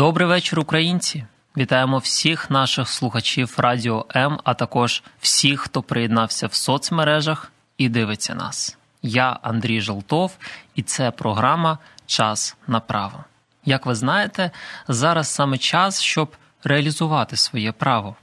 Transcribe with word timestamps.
Добрий 0.00 0.28
вечір, 0.28 0.60
українці. 0.60 1.24
Вітаємо 1.56 1.98
всіх 1.98 2.50
наших 2.50 2.88
слухачів 2.88 3.54
Радіо 3.56 4.06
М, 4.16 4.40
а 4.44 4.54
також 4.54 5.02
всіх, 5.20 5.60
хто 5.60 5.82
приєднався 5.82 6.46
в 6.46 6.54
соцмережах 6.54 7.52
і 7.78 7.88
дивиться 7.88 8.34
нас. 8.34 8.78
Я 9.02 9.38
Андрій 9.42 9.80
Желтов, 9.80 10.36
і 10.74 10.82
це 10.82 11.10
програма 11.10 11.78
Час 12.06 12.56
на 12.66 12.80
право. 12.80 13.24
Як 13.64 13.86
ви 13.86 13.94
знаєте, 13.94 14.50
зараз 14.88 15.28
саме 15.28 15.58
час, 15.58 16.02
щоб 16.02 16.36
реалізувати 16.64 17.36
своє 17.36 17.72
право. 17.72 18.16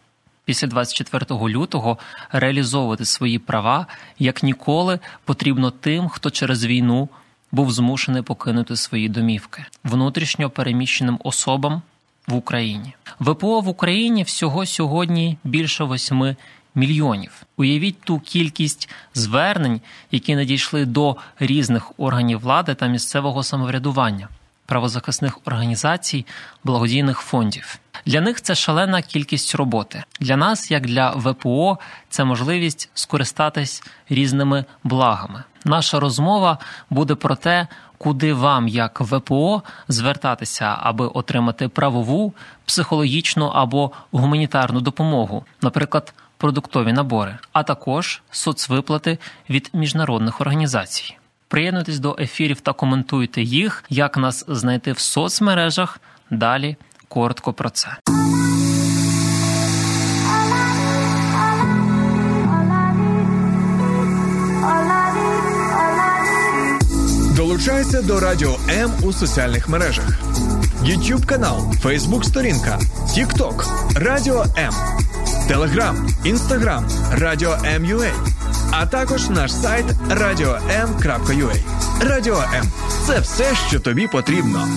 Після 0.45 0.67
24 0.67 1.25
лютого 1.30 1.98
реалізовувати 2.31 3.05
свої 3.05 3.39
права 3.39 3.88
як 4.20 4.44
ніколи 4.44 5.00
потрібно 5.25 5.72
тим, 5.72 6.09
хто 6.09 6.30
через 6.30 6.66
війну 6.66 7.09
був 7.52 7.72
змушений 7.72 8.22
покинути 8.22 8.76
свої 8.76 9.10
домівки 9.10 9.66
внутрішньо 9.84 10.50
переміщеним 10.50 11.20
особам 11.24 11.82
в 12.28 12.36
Україні. 12.36 12.94
ВПО 13.20 13.59
в 13.59 13.67
Україні 13.67 14.23
всього 14.23 14.66
сьогодні 14.66 15.38
більше 15.44 15.84
8 15.84 16.36
мільйонів. 16.75 17.44
Уявіть 17.58 18.02
ту 18.02 18.20
кількість 18.20 18.90
звернень, 19.14 19.81
які 20.12 20.36
надійшли 20.36 20.86
до 20.86 21.16
різних 21.40 21.92
органів 21.98 22.40
влади 22.40 22.75
та 22.75 22.88
місцевого 22.88 23.44
самоврядування. 23.44 24.30
Правозахисних 24.68 25.40
організацій, 25.46 26.26
благодійних 26.64 27.20
фондів 27.20 27.80
для 28.08 28.22
них 28.22 28.42
це 28.42 28.56
шалена 28.56 29.02
кількість 29.02 29.56
роботи. 29.56 30.04
Для 30.20 30.38
нас, 30.38 30.72
як 30.72 30.86
для 30.86 31.09
ВПО, 31.12 31.78
це 32.09 32.24
можливість 32.24 32.90
скористатись 32.94 33.84
різними 34.09 34.66
благами. 34.84 35.44
Наша 35.66 36.00
розмова 36.00 36.58
буде 36.90 37.16
про 37.16 37.36
те, 37.36 37.68
куди 37.98 38.34
вам, 38.34 38.68
як 38.68 39.02
ВПО, 39.02 39.64
звертатися, 39.88 40.78
аби 40.80 41.08
отримати 41.08 41.68
правову, 41.68 42.34
психологічну 42.66 43.46
або 43.46 43.92
гуманітарну 44.12 44.81
допомогу, 44.81 45.46
наприклад, 45.62 46.14
продуктові 46.38 46.94
набори, 46.94 47.38
а 47.54 47.64
також 47.64 48.22
соцвиплати 48.31 49.18
від 49.50 49.70
міжнародних 49.74 50.42
організацій. 50.42 51.18
Приєднуйтесь 51.48 52.00
до 52.00 52.16
ефірів 52.20 52.59
та 52.59 52.73
коментуйте 52.73 53.42
їх, 53.42 53.84
як 53.90 54.17
нас 54.17 54.45
знайти 54.48 54.92
в 54.92 55.00
соцмережах. 55.00 56.00
Далі 56.31 56.76
коротко 57.08 57.53
про 57.53 57.70
це. 57.70 57.98
Долучайся 67.36 68.02
до 68.02 68.20
Радіо 68.20 68.56
М 68.70 68.92
у 69.03 69.14
соціальних 69.14 69.70
мережах: 69.70 70.06
YouTube 70.84 71.25
канал, 71.25 71.73
Facebook 71.84 72.23
сторінка, 72.23 72.80
TikTok, 73.08 73.66
Радіо 73.95 74.45
М, 74.58 74.73
Телеграм, 75.48 76.08
Інстаграм, 76.25 76.88
Радіо 77.12 77.52
М.Ua, 77.66 78.12
а 78.72 78.85
також 78.85 79.29
наш 79.29 79.53
сайт 79.53 79.85
radio.m.ua. 80.09 81.61
Радіо 82.01 82.44
М 82.53 82.72
це 83.05 83.19
все, 83.19 83.55
що 83.55 83.79
тобі 83.79 84.07
потрібно. 84.07 84.67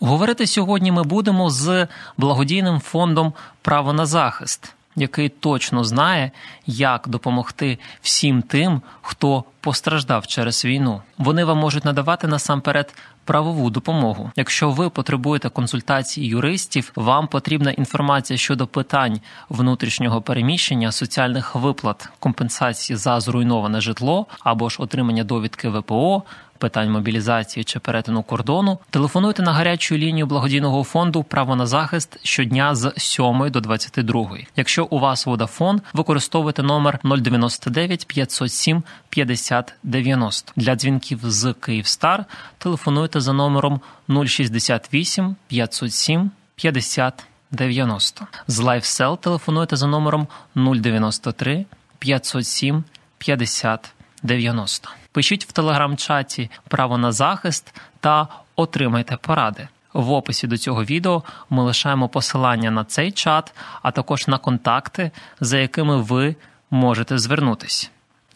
Говорити 0.00 0.46
сьогодні 0.46 0.92
ми 0.92 1.02
будемо 1.02 1.50
з 1.50 1.86
благодійним 2.16 2.80
фондом 2.80 3.32
Право 3.62 3.92
на 3.92 4.06
захист, 4.06 4.74
який 5.00 5.28
точно 5.28 5.84
знає, 5.84 6.30
як 6.66 7.08
допомогти 7.08 7.78
всім 8.02 8.42
тим, 8.42 8.82
хто 9.02 9.44
постраждав 9.60 10.26
через 10.26 10.64
війну. 10.64 11.02
Вони 11.18 11.44
вам 11.44 11.58
можуть 11.58 11.84
надавати 11.84 12.26
насамперед 12.26 12.94
правову 13.24 13.70
допомогу. 13.70 14.30
Якщо 14.36 14.70
ви 14.70 14.90
потребуєте 14.90 15.48
консультації 15.48 16.26
юристів, 16.26 16.92
вам 16.96 17.26
потрібна 17.26 17.70
інформація 17.70 18.36
щодо 18.36 18.66
питань 18.66 19.20
внутрішнього 19.48 20.22
переміщення, 20.22 20.92
соціальних 20.92 21.54
виплат, 21.54 22.08
компенсації 22.18 22.96
за 22.96 23.20
зруйноване 23.20 23.80
житло 23.80 24.26
або 24.40 24.68
ж 24.68 24.76
отримання 24.82 25.24
довідки 25.24 25.68
ВПО. 25.68 26.22
Питань 26.58 26.90
мобілізації 26.90 27.64
чи 27.64 27.78
перетину 27.78 28.22
кордону 28.22 28.78
телефонуйте 28.90 29.42
на 29.42 29.52
гарячу 29.52 29.96
лінію 29.96 30.26
благодійного 30.26 30.84
фонду 30.84 31.22
Право 31.22 31.56
на 31.56 31.66
захист 31.66 32.18
щодня 32.22 32.74
з 32.74 32.92
7 32.96 33.50
до 33.50 33.60
22. 33.60 34.30
Якщо 34.56 34.84
у 34.84 34.98
вас 34.98 35.26
водафон, 35.26 35.80
використовуйте 35.92 36.62
номер 36.62 36.98
099 37.04 38.06
507 38.06 38.82
50 39.08 39.74
90. 39.82 40.52
Для 40.56 40.74
дзвінків 40.74 41.20
з 41.22 41.52
Київстар 41.52 42.24
телефонуйте 42.58 43.20
за 43.20 43.32
номером 43.32 43.80
068 44.26 45.36
507 45.48 46.30
50 46.56 47.24
90. 47.50 48.26
З 48.46 48.60
LifeSell 48.60 49.18
телефонуйте 49.18 49.76
за 49.76 49.86
номером 49.86 50.26
093 50.54 51.64
507 51.98 52.84
50 53.18 53.92
90. 54.22 54.88
Пишіть 55.18 55.44
в 55.44 55.52
телеграм-чаті 55.52 56.50
право 56.68 56.98
на 56.98 57.12
захист 57.12 57.74
та 58.00 58.28
отримайте 58.56 59.16
поради. 59.16 59.68
В 59.92 60.12
описі 60.12 60.46
до 60.46 60.58
цього 60.58 60.84
відео 60.84 61.22
ми 61.50 61.62
лишаємо 61.62 62.08
посилання 62.08 62.70
на 62.70 62.84
цей 62.84 63.12
чат, 63.12 63.54
а 63.82 63.90
також 63.90 64.28
на 64.28 64.38
контакти, 64.38 65.10
за 65.40 65.58
якими 65.58 66.02
ви 66.02 66.36
можете 66.70 67.18
звернутись. 67.18 67.90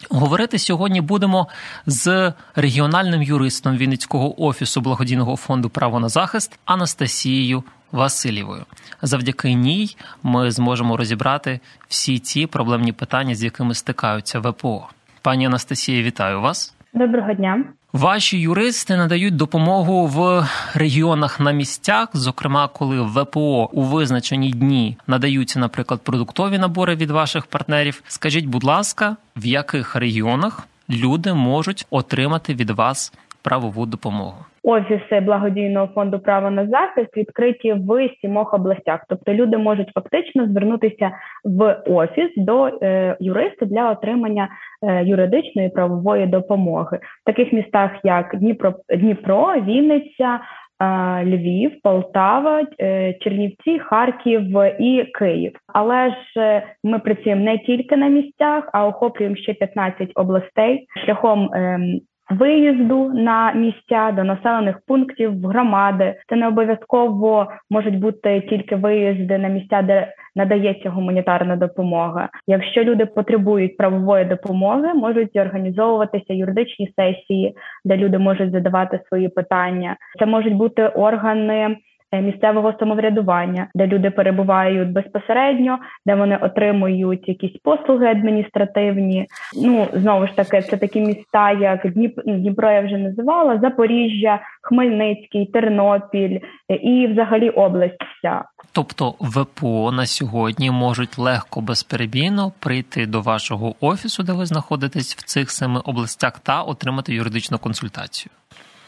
Говорити 0.09 0.59
сьогодні 0.59 1.01
будемо 1.01 1.47
з 1.85 2.33
регіональним 2.55 3.23
юристом 3.23 3.77
Вінницького 3.77 4.43
офісу 4.43 4.81
благодійного 4.81 5.35
фонду 5.35 5.69
Право 5.69 5.99
на 5.99 6.09
захист 6.09 6.59
Анастасією 6.65 7.63
Васильєвою. 7.91 8.65
Завдяки 9.01 9.53
ній 9.53 9.97
ми 10.23 10.51
зможемо 10.51 10.97
розібрати 10.97 11.59
всі 11.87 12.19
ці 12.19 12.47
проблемні 12.47 12.91
питання, 12.91 13.35
з 13.35 13.43
якими 13.43 13.75
стикаються 13.75 14.39
ВПО. 14.39 14.89
Пані 15.23 15.45
Анастасія, 15.45 16.03
вітаю 16.03 16.41
вас. 16.41 16.73
Доброго 16.93 17.33
дня. 17.33 17.63
Ваші 17.93 18.39
юристи 18.39 18.97
надають 18.97 19.35
допомогу 19.35 20.07
в 20.07 20.47
регіонах 20.73 21.39
на 21.39 21.51
місцях, 21.51 22.09
зокрема, 22.13 22.67
коли 22.67 23.01
ВПО 23.01 23.69
у 23.73 23.83
визначені 23.83 24.51
дні 24.51 24.97
надаються, 25.07 25.59
наприклад, 25.59 26.01
продуктові 26.03 26.57
набори 26.57 26.95
від 26.95 27.11
ваших 27.11 27.45
партнерів. 27.45 28.03
Скажіть, 28.07 28.45
будь 28.45 28.63
ласка, 28.63 29.15
в 29.35 29.45
яких 29.45 29.95
регіонах 29.95 30.67
люди 30.89 31.33
можуть 31.33 31.85
отримати 31.89 32.53
від 32.53 32.69
вас 32.69 33.13
правову 33.43 33.85
допомогу? 33.85 34.37
Офіси 34.63 35.19
благодійного 35.19 35.87
фонду 35.95 36.19
право 36.19 36.51
на 36.51 36.67
захист 36.67 37.17
відкриті 37.17 37.73
в 37.73 38.09
сімох 38.21 38.53
областях. 38.53 39.05
Тобто 39.09 39.33
люди 39.33 39.57
можуть 39.57 39.91
фактично 39.93 40.47
звернутися 40.47 41.11
в 41.43 41.81
офіс 41.85 42.29
до 42.37 42.65
е, 42.65 43.17
юриста 43.19 43.65
для 43.65 43.91
отримання 43.91 44.49
е, 44.81 45.03
юридичної 45.05 45.69
правової 45.69 46.27
допомоги 46.27 46.99
в 47.21 47.25
таких 47.25 47.53
містах, 47.53 47.91
як 48.03 48.35
Дніпро, 48.35 48.73
Дніпро, 48.89 49.53
Вінниця. 49.53 50.39
Е, 50.83 51.25
Львів, 51.25 51.71
Полтава, 51.83 52.67
е, 52.81 53.13
Чернівці, 53.13 53.79
Харків 53.79 54.41
і 54.79 55.05
Київ. 55.19 55.51
Але 55.67 56.09
ж 56.09 56.39
е, 56.39 56.63
ми 56.83 56.99
працюємо 56.99 57.45
не 57.45 57.57
тільки 57.57 57.97
на 57.97 58.07
місцях, 58.07 58.69
а 58.73 58.87
охоплюємо 58.87 59.35
ще 59.35 59.53
15 59.53 60.11
областей 60.15 60.87
шляхом 61.05 61.53
ем, 61.53 61.99
виїзду 62.29 63.13
на 63.13 63.51
місця 63.53 64.11
до 64.11 64.23
населених 64.23 64.79
пунктів 64.87 65.47
громади. 65.47 66.15
Це 66.29 66.35
не 66.35 66.47
обов'язково 66.47 67.47
можуть 67.69 67.99
бути 67.99 68.41
тільки 68.41 68.75
виїзди 68.75 69.37
на 69.37 69.47
місця, 69.47 69.81
де 69.81 70.13
надається 70.35 70.89
гуманітарна 70.89 71.55
допомога. 71.55 72.29
Якщо 72.47 72.83
люди 72.83 73.05
потребують 73.05 73.77
правової 73.77 74.25
допомоги, 74.25 74.93
можуть 74.93 75.35
організовуватися 75.35 76.33
юридичні 76.33 76.93
сесії, 76.95 77.55
де 77.85 77.97
люди 77.97 78.17
можуть 78.17 78.51
задавати 78.51 78.99
свої 79.07 79.29
питання. 79.29 79.95
Це 80.19 80.25
можуть 80.25 80.53
бути 80.53 80.87
органи. 80.87 81.77
Е, 82.13 82.21
місцевого 82.21 82.73
самоврядування, 82.79 83.67
де 83.75 83.87
люди 83.87 84.09
перебувають 84.09 84.91
безпосередньо, 84.91 85.79
де 86.05 86.15
вони 86.15 86.37
отримують 86.37 87.27
якісь 87.27 87.61
послуги 87.63 88.07
адміністративні. 88.07 89.27
Ну 89.63 89.87
знову 89.93 90.27
ж 90.27 90.35
таки, 90.35 90.61
це 90.61 90.77
такі 90.77 91.01
міста, 91.01 91.51
як 91.51 91.93
Дніп... 91.93 92.19
Дніпро, 92.25 92.71
я 92.71 92.81
вже 92.81 92.97
називала, 92.97 93.59
Запоріжжя, 93.59 94.39
Хмельницький, 94.61 95.45
Тернопіль 95.45 96.39
е, 96.69 96.75
і, 96.75 97.07
взагалі, 97.07 97.49
область 97.49 98.03
вся. 98.03 98.43
Тобто 98.71 99.15
ВПО 99.19 99.91
на 99.91 100.05
сьогодні 100.05 100.71
можуть 100.71 101.19
легко 101.19 101.61
безперебійно 101.61 102.51
прийти 102.59 103.05
до 103.05 103.21
вашого 103.21 103.75
офісу, 103.81 104.23
де 104.23 104.33
ви 104.33 104.45
знаходитесь 104.45 105.15
в 105.15 105.23
цих 105.23 105.51
семи 105.51 105.81
областях, 105.85 106.39
та 106.39 106.61
отримати 106.61 107.13
юридичну 107.13 107.57
консультацію. 107.57 108.31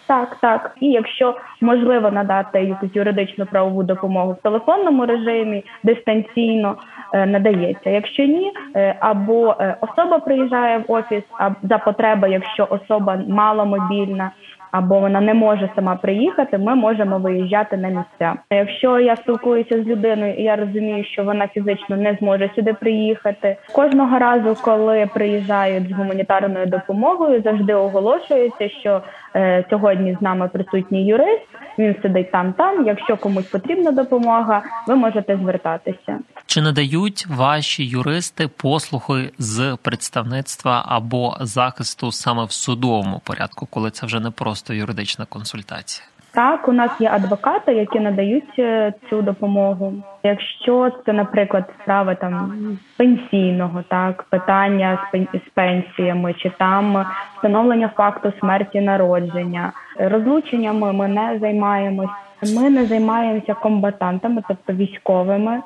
Так, 0.07 0.37
так. 0.41 0.75
І 0.79 0.87
якщо 0.87 1.35
можливо 1.61 2.11
надати 2.11 2.63
якусь 2.63 2.95
юридичну 2.95 3.45
правову 3.45 3.83
допомогу 3.83 4.31
в 4.31 4.41
телефонному 4.41 5.05
режимі, 5.05 5.63
дистанційно 5.83 6.75
е, 7.13 7.25
надається. 7.25 7.89
Якщо 7.89 8.23
ні, 8.23 8.51
е, 8.75 8.95
або 8.99 9.55
е, 9.59 9.77
особа 9.81 10.19
приїжджає 10.19 10.77
в 10.77 10.91
офіс 10.91 11.23
а 11.39 11.49
за 11.63 11.77
потреби, 11.77 12.29
якщо 12.29 12.67
особа 12.69 13.19
маломобільна, 13.27 14.31
або 14.77 14.99
вона 14.99 15.21
не 15.21 15.33
може 15.33 15.69
сама 15.75 15.95
приїхати, 15.95 16.57
ми 16.57 16.75
можемо 16.75 17.17
виїжджати 17.17 17.77
на 17.77 17.87
місця. 17.87 18.35
Якщо 18.51 18.99
я 18.99 19.15
спілкуюся 19.15 19.83
з 19.83 19.87
людиною, 19.87 20.33
і 20.33 20.43
я 20.43 20.55
розумію, 20.55 21.03
що 21.03 21.23
вона 21.23 21.47
фізично 21.47 21.97
не 21.97 22.17
зможе 22.19 22.49
сюди 22.55 22.73
приїхати. 22.73 23.57
Кожного 23.71 24.19
разу, 24.19 24.55
коли 24.63 25.09
приїжджають 25.13 25.89
з 25.89 25.91
гуманітарною 25.91 26.65
допомогою, 26.65 27.41
завжди 27.41 27.73
оголошується, 27.73 28.69
що 28.69 29.01
е, 29.35 29.63
сьогодні 29.69 30.17
з 30.19 30.21
нами 30.21 30.49
присутній 30.53 31.05
юрист. 31.05 31.47
Він 31.77 31.95
сидить 32.01 32.31
там, 32.31 32.53
там. 32.53 32.87
Якщо 32.87 33.17
комусь 33.17 33.45
потрібна 33.45 33.91
допомога, 33.91 34.61
ви 34.87 34.95
можете 34.95 35.37
звертатися. 35.37 36.19
Чи 36.45 36.61
надають 36.61 37.27
ваші 37.27 37.85
юристи 37.85 38.47
послуги 38.47 39.31
з 39.39 39.77
представництва 39.81 40.85
або 40.87 41.37
захисту 41.39 42.11
саме 42.11 42.43
в 42.43 42.51
судовому 42.51 43.21
порядку, 43.23 43.65
коли 43.65 43.91
це 43.91 44.05
вже 44.05 44.19
не 44.19 44.31
просто 44.31 44.73
юридична 44.73 45.25
консультація? 45.25 46.07
Так, 46.35 46.67
у 46.67 46.71
нас 46.71 46.91
є 46.99 47.09
адвокати, 47.09 47.73
які 47.73 47.99
надають 47.99 48.59
е, 48.59 48.93
цю 49.09 49.21
допомогу. 49.21 49.93
Якщо 50.23 50.91
це, 51.05 51.13
наприклад, 51.13 51.63
справи 51.81 52.17
там 52.21 52.51
пенсійного, 52.97 53.83
так 53.87 54.23
питання 54.23 55.09
з 55.33 55.49
пенсіями, 55.53 56.33
чи 56.33 56.51
там 56.59 57.05
встановлення 57.35 57.89
факту 57.97 58.33
смерті 58.39 58.81
народження, 58.81 59.71
розлученнями 59.99 60.93
ми 60.93 61.07
не 61.07 61.39
займаємось. 61.39 62.09
Ми 62.55 62.69
не 62.69 62.85
займаємося 62.85 63.53
комбатантами, 63.53 64.43
тобто 64.47 64.73
військовими. 64.73 65.61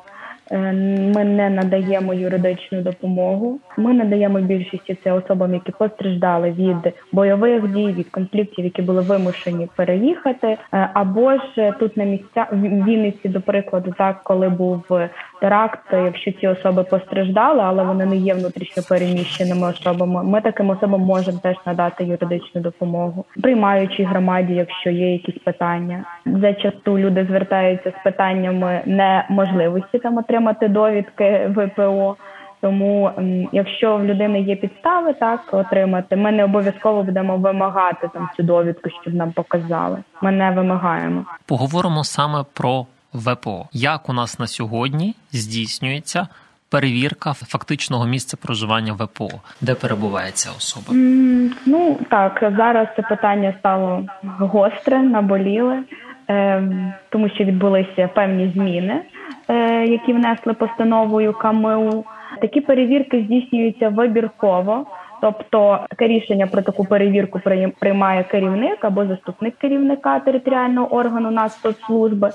Е, 0.51 0.73
ми 1.15 1.23
не 1.23 1.49
надаємо 1.49 2.13
юридичну 2.13 2.81
допомогу. 2.81 3.59
Ми 3.77 3.93
надаємо 3.93 4.39
більшості 4.39 4.97
це 5.03 5.11
особам, 5.11 5.53
які 5.53 5.71
постраждали 5.71 6.51
від 6.51 6.93
бойових 7.11 7.71
дій, 7.73 7.87
від 7.87 8.09
конфліктів, 8.09 8.65
які 8.65 8.81
були 8.81 9.01
вимушені 9.01 9.67
переїхати. 9.75 10.47
Е, 10.47 10.89
або 10.93 11.33
ж 11.33 11.73
тут 11.79 11.97
на 11.97 12.03
місця 12.03 12.47
в 12.51 12.61
Вінниці, 12.61 13.29
до 13.29 13.41
прикладу, 13.41 13.93
так 13.97 14.23
коли 14.23 14.49
був 14.49 14.83
теракт, 15.39 15.79
якщо 15.91 16.31
ці 16.31 16.47
особи 16.47 16.83
постраждали, 16.83 17.61
але 17.63 17.83
вони 17.83 18.05
не 18.05 18.15
є 18.15 18.33
внутрішньо 18.33 18.83
переміщеними 18.89 19.67
особами. 19.67 20.23
Ми 20.23 20.41
таким 20.41 20.69
особам 20.69 21.01
можемо 21.01 21.39
теж 21.43 21.55
надати 21.65 22.03
юридичну 22.03 22.61
допомогу, 22.61 23.25
приймаючій 23.41 24.03
громаді, 24.03 24.53
якщо 24.53 24.89
є 24.89 25.13
якісь 25.13 25.43
питання. 25.43 26.05
Зачасту 26.25 26.99
люди 26.99 27.25
звертаються 27.25 27.93
з 27.99 28.03
питаннями 28.03 28.81
неможливості 28.85 29.99
там 29.99 30.17
отримати 30.17 30.67
довідки 30.67 31.51
ВПО. 31.55 32.15
Тому, 32.61 33.11
якщо 33.51 33.97
в 33.97 34.05
людини 34.05 34.41
є 34.41 34.55
підстави 34.55 35.13
так 35.13 35.39
отримати, 35.51 36.15
ми 36.15 36.31
не 36.31 36.43
обов'язково 36.43 37.03
будемо 37.03 37.37
вимагати 37.37 38.09
там 38.13 38.29
цю 38.37 38.43
довідку, 38.43 38.89
щоб 38.89 39.13
нам 39.13 39.31
показали. 39.31 39.97
Ми 40.21 40.31
не 40.31 40.51
вимагаємо. 40.51 41.25
Поговоримо 41.45 42.03
саме 42.03 42.43
про 42.53 42.85
ВПО. 43.13 43.67
Як 43.73 44.09
у 44.09 44.13
нас 44.13 44.39
на 44.39 44.47
сьогодні 44.47 45.15
здійснюється 45.31 46.27
перевірка 46.69 47.33
фактичного 47.33 48.05
місця 48.05 48.37
проживання 48.37 48.93
ВПО, 48.93 49.29
де 49.61 49.75
перебуває 49.75 50.31
ця 50.31 50.49
особа? 50.57 50.99
Mm, 50.99 51.51
ну 51.65 51.99
так 52.09 52.53
зараз 52.57 52.87
це 52.95 53.01
питання 53.01 53.55
стало 53.59 54.05
гостре, 54.39 54.99
наболіле, 54.99 55.83
е, 56.29 56.63
тому 57.09 57.29
що 57.29 57.43
відбулися 57.43 58.07
певні 58.07 58.51
зміни, 58.55 59.01
е, 59.47 59.85
які 59.85 60.13
внесли 60.13 60.53
постановою 60.53 61.33
КМУ. 61.33 62.05
Такі 62.41 62.61
перевірки 62.61 63.23
здійснюються 63.25 63.89
вибірково. 63.89 64.85
Тобто 65.21 65.79
таке 65.89 66.07
рішення 66.07 66.47
про 66.47 66.61
таку 66.61 66.85
перевірку 66.85 67.39
приймає 67.79 68.23
керівник 68.23 68.85
або 68.85 69.05
заступник 69.05 69.57
керівника 69.57 70.19
територіального 70.19 70.95
органу 70.95 71.31
Нацслужби. 71.31 72.29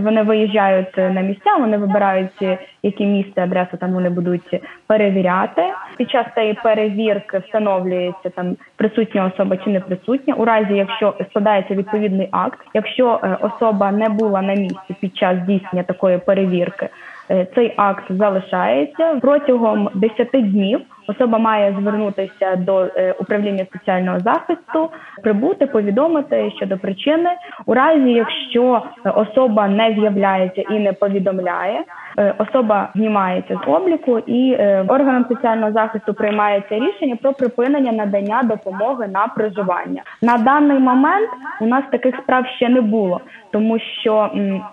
Вони 0.00 0.22
виїжджають 0.22 0.96
на 0.96 1.20
місця, 1.20 1.56
вони 1.58 1.78
вибирають 1.78 2.58
які 2.82 3.06
місце, 3.06 3.42
адресу 3.42 3.76
там 3.76 3.92
вони 3.92 4.10
будуть 4.10 4.62
перевіряти. 4.86 5.62
Під 5.96 6.10
час 6.10 6.26
цієї 6.34 6.58
перевірки 6.62 7.38
встановлюється 7.38 8.30
там 8.30 8.56
присутня 8.76 9.26
особа 9.34 9.56
чи 9.56 9.70
не 9.70 9.80
присутня. 9.80 10.34
У 10.34 10.44
разі, 10.44 10.74
якщо 10.74 11.14
складається 11.30 11.74
відповідний 11.74 12.28
акт, 12.30 12.58
якщо 12.74 13.20
е, 13.24 13.38
особа 13.40 13.92
не 13.92 14.08
була 14.08 14.42
на 14.42 14.54
місці 14.54 14.96
під 15.00 15.16
час 15.16 15.38
здійснення 15.38 15.82
такої 15.82 16.18
перевірки. 16.18 16.88
Е, 17.30 17.46
цей 17.54 17.74
акт 17.76 18.04
залишається 18.08 19.18
протягом 19.20 19.90
10 19.94 20.28
днів. 20.32 20.80
Особа 21.06 21.38
має 21.38 21.76
звернутися 21.80 22.56
до 22.56 22.84
е, 22.84 23.14
управління 23.18 23.66
соціального 23.72 24.20
захисту, 24.20 24.90
прибути, 25.22 25.66
повідомити 25.66 26.52
щодо 26.56 26.78
причини. 26.78 27.30
У 27.66 27.74
разі, 27.74 28.10
якщо 28.10 28.82
особа 29.14 29.68
не 29.68 29.94
з'являється 29.94 30.62
і 30.62 30.78
не 30.78 30.92
повідомляє, 30.92 31.84
Е, 32.18 32.34
особа 32.38 32.88
знімається 32.94 33.60
з 33.64 33.68
обліку, 33.68 34.18
і 34.18 34.52
е, 34.52 34.84
органам 34.88 35.26
соціального 35.28 35.72
захисту 35.72 36.14
приймається 36.14 36.78
рішення 36.78 37.16
про 37.22 37.32
припинення 37.32 37.92
надання 37.92 38.42
допомоги 38.42 39.08
на 39.08 39.26
проживання. 39.26 40.02
На 40.22 40.38
даний 40.38 40.78
момент 40.78 41.30
у 41.60 41.66
нас 41.66 41.84
таких 41.92 42.16
справ 42.16 42.46
ще 42.46 42.68
не 42.68 42.80
було, 42.80 43.20
тому 43.52 43.78
що 43.78 44.30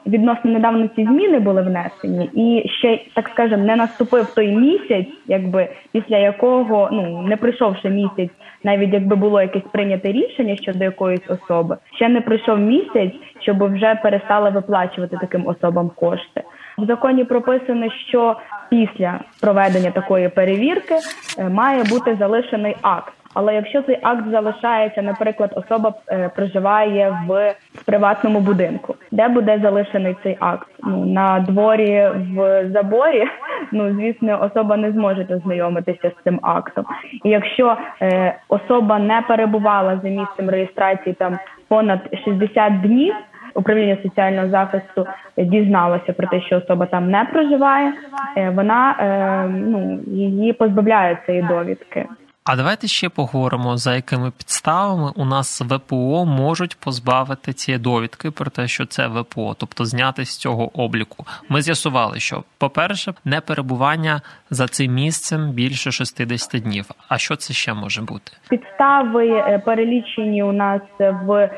відносно 0.07 0.51
недавно 0.51 0.87
ці 0.87 1.03
зміни 1.03 1.39
були 1.39 1.61
внесені, 1.61 2.29
і 2.33 2.69
ще 2.69 2.99
так 3.15 3.29
скажемо, 3.29 3.63
не 3.63 3.75
наступив 3.75 4.33
той 4.35 4.55
місяць, 4.55 5.07
якби 5.27 5.67
після 5.91 6.17
якого 6.27 6.89
ну 6.91 7.21
не 7.21 7.37
прийшовши 7.37 7.89
місяць, 7.89 8.29
навіть 8.63 8.93
якби 8.93 9.15
було 9.15 9.41
якесь 9.41 9.71
прийняте 9.71 10.11
рішення 10.11 10.55
щодо 10.55 10.83
якоїсь 10.83 11.29
особи, 11.29 11.77
ще 11.95 12.09
не 12.09 12.21
прийшов 12.21 12.59
місяць, 12.59 13.13
щоб 13.39 13.73
вже 13.73 13.95
перестали 14.03 14.49
виплачувати 14.49 15.17
таким 15.21 15.47
особам 15.47 15.91
кошти. 15.95 16.43
В 16.77 16.85
законі 16.85 17.23
прописано, 17.23 17.91
що 18.09 18.35
після 18.69 19.19
проведення 19.41 19.91
такої 19.91 20.29
перевірки 20.29 20.95
е, 21.39 21.49
має 21.49 21.83
бути 21.83 22.15
залишений 22.19 22.75
акт. 22.81 23.13
Але 23.37 23.55
якщо 23.55 23.81
цей 23.81 23.99
акт 24.01 24.29
залишається, 24.31 25.01
наприклад, 25.01 25.53
особа 25.55 25.93
е, 26.09 26.29
проживає 26.35 27.17
в 27.27 27.55
приватному 27.85 28.39
будинку, 28.39 28.95
де 29.11 29.27
буде 29.27 29.59
залишений 29.63 30.15
цей 30.23 30.37
акт? 30.39 30.67
Ну 30.83 31.05
на 31.05 31.39
дворі 31.39 32.09
в 32.35 32.69
заборі, 32.73 33.23
ну 33.71 33.93
звісно, 33.93 34.43
особа 34.43 34.77
не 34.77 34.91
зможе 34.91 35.27
ознайомитися 35.29 36.09
з 36.09 36.23
цим 36.23 36.39
актом. 36.41 36.85
І 37.23 37.29
якщо 37.29 37.77
е, 38.01 38.35
особа 38.49 38.99
не 38.99 39.21
перебувала 39.27 39.99
за 40.03 40.09
місцем 40.09 40.49
реєстрації 40.49 41.15
там 41.19 41.39
понад 41.67 41.99
60 42.25 42.81
днів 42.81 43.15
управління 43.53 43.97
соціального 44.03 44.49
захисту 44.49 45.07
дізналося 45.37 46.13
про 46.13 46.27
те, 46.27 46.41
що 46.41 46.57
особа 46.57 46.85
там 46.85 47.11
не 47.11 47.25
проживає, 47.25 47.93
е, 48.37 48.49
вона 48.49 48.95
е, 48.99 49.47
ну 49.47 49.99
її 50.07 50.53
позбавляє 50.53 51.17
цієї 51.25 51.43
довідки. 51.43 52.05
А 52.49 52.55
давайте 52.55 52.87
ще 52.87 53.09
поговоримо, 53.09 53.77
за 53.77 53.95
якими 53.95 54.31
підставами 54.31 55.11
у 55.15 55.25
нас 55.25 55.61
ВПО 55.61 56.25
можуть 56.25 56.77
позбавити 56.79 57.53
цієї 57.53 57.83
довідки 57.83 58.31
про 58.31 58.49
те, 58.49 58.67
що 58.67 58.85
це 58.85 59.07
ВПО, 59.07 59.55
тобто 59.59 59.85
зняти 59.85 60.25
з 60.25 60.37
цього 60.37 60.83
обліку. 60.83 61.25
Ми 61.49 61.61
з'ясували, 61.61 62.19
що, 62.19 62.43
по-перше, 62.57 63.13
не 63.25 63.41
перебування 63.41 64.21
за 64.49 64.67
цим 64.67 64.93
місцем 64.93 65.51
більше 65.51 65.91
60 65.91 66.61
днів. 66.61 66.85
А 67.09 67.17
що 67.17 67.35
це 67.35 67.53
ще 67.53 67.73
може 67.73 68.01
бути? 68.01 68.31
Підстави 68.49 69.27
е, 69.27 69.61
перелічені 69.65 70.43
у 70.43 70.51
нас 70.51 70.81
в 70.99 71.49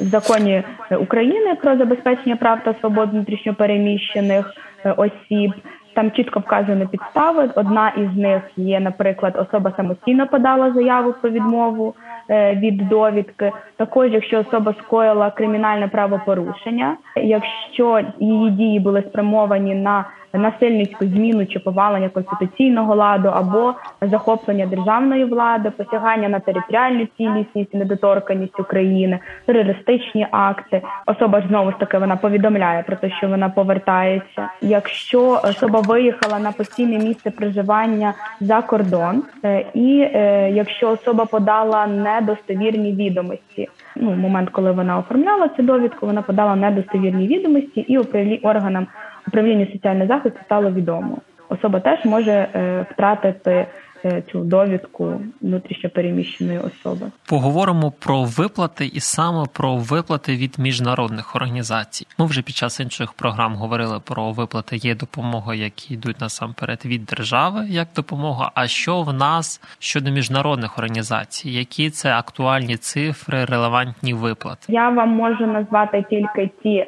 законі 0.00 0.62
України 1.00 1.54
про 1.54 1.76
забезпечення 1.76 2.36
прав 2.36 2.58
та 2.64 2.74
свобод 2.80 3.10
внутрішньопереміщених 3.10 4.54
е, 4.84 4.92
осіб. 4.92 5.54
Там 5.98 6.10
чітко 6.10 6.40
вказані 6.40 6.86
підстави. 6.86 7.50
Одна 7.54 7.88
із 7.88 8.16
них 8.16 8.42
є, 8.56 8.80
наприклад, 8.80 9.46
особа 9.48 9.72
самостійно 9.76 10.26
подала 10.26 10.72
заяву 10.72 11.14
про 11.20 11.30
відмову 11.30 11.94
е, 12.30 12.54
від 12.54 12.88
довідки. 12.88 13.52
Також, 13.76 14.12
якщо 14.12 14.40
особа 14.40 14.74
скоїла 14.82 15.30
кримінальне 15.30 15.88
правопорушення, 15.88 16.96
якщо 17.16 18.00
її 18.18 18.50
дії 18.50 18.80
були 18.80 19.02
спрямовані 19.02 19.74
на 19.74 20.04
насильницьку 20.32 21.06
зміну 21.06 21.46
чи 21.46 21.58
повалення 21.58 22.08
конституційного 22.08 22.94
ладу 22.94 23.28
або 23.28 23.74
захоплення 24.02 24.66
державної 24.66 25.24
влади, 25.24 25.70
посягання 25.70 26.28
на 26.28 26.40
територіальну 26.40 27.06
цілісність, 27.16 27.74
недоторканість 27.74 28.60
України, 28.60 29.18
терористичні 29.46 30.26
акти. 30.30 30.82
Особа 31.06 31.42
знову 31.48 31.70
ж 31.70 31.76
таки 31.78 31.98
вона 31.98 32.16
повідомляє 32.16 32.82
про 32.82 32.96
те, 32.96 33.10
що 33.10 33.28
вона 33.28 33.48
повертається. 33.48 34.50
Якщо 34.60 35.40
особа 35.44 35.80
виїхала 35.80 36.38
на 36.38 36.52
постійне 36.52 36.98
місце 36.98 37.30
проживання 37.30 38.14
за 38.40 38.62
кордон, 38.62 39.22
е, 39.44 39.64
і 39.74 40.00
е, 40.00 40.50
якщо 40.50 40.90
особа 40.90 41.24
подала 41.24 41.86
недостовірні 41.86 42.92
відомості, 42.92 43.68
ну 43.96 44.10
момент, 44.10 44.50
коли 44.50 44.72
вона 44.72 44.98
оформляла 44.98 45.48
цю 45.48 45.62
довідку, 45.62 46.06
вона 46.06 46.22
подала 46.22 46.56
недостовірні 46.56 47.26
відомості 47.26 47.80
і 47.80 47.98
органам 48.42 48.86
управління 49.28 49.66
соціального 49.72 50.08
захисту 50.08 50.38
стало 50.44 50.70
відомо. 50.70 51.18
Особа 51.48 51.80
теж 51.80 52.04
може 52.04 52.32
е, 52.32 52.86
втратити 52.90 53.66
е, 54.04 54.22
цю 54.32 54.40
довідку 54.40 55.20
внутрішньопереміщеної 55.40 56.58
особи. 56.58 57.06
Поговоримо 57.28 57.90
про 57.90 58.22
виплати 58.22 58.86
і 58.86 59.00
саме 59.00 59.44
про 59.52 59.76
виплати 59.76 60.36
від 60.36 60.58
міжнародних 60.58 61.36
організацій. 61.36 62.06
Ми 62.18 62.26
вже 62.26 62.42
під 62.42 62.56
час 62.56 62.80
інших 62.80 63.12
програм 63.12 63.54
говорили 63.54 64.00
про 64.04 64.32
виплати. 64.32 64.76
Є 64.76 64.94
допомога, 64.94 65.54
які 65.54 65.94
йдуть 65.94 66.20
насамперед 66.20 66.82
від 66.84 67.04
держави, 67.04 67.66
як 67.68 67.88
допомога. 67.96 68.50
А 68.54 68.66
що 68.66 69.02
в 69.02 69.12
нас 69.12 69.60
щодо 69.78 70.10
міжнародних 70.10 70.78
організацій? 70.78 71.50
Які 71.50 71.90
це 71.90 72.12
актуальні 72.12 72.76
цифри, 72.76 73.44
релевантні 73.44 74.14
виплати? 74.14 74.72
Я 74.72 74.90
вам 74.90 75.08
можу 75.08 75.46
назвати 75.46 76.04
тільки 76.10 76.50
ті 76.62 76.86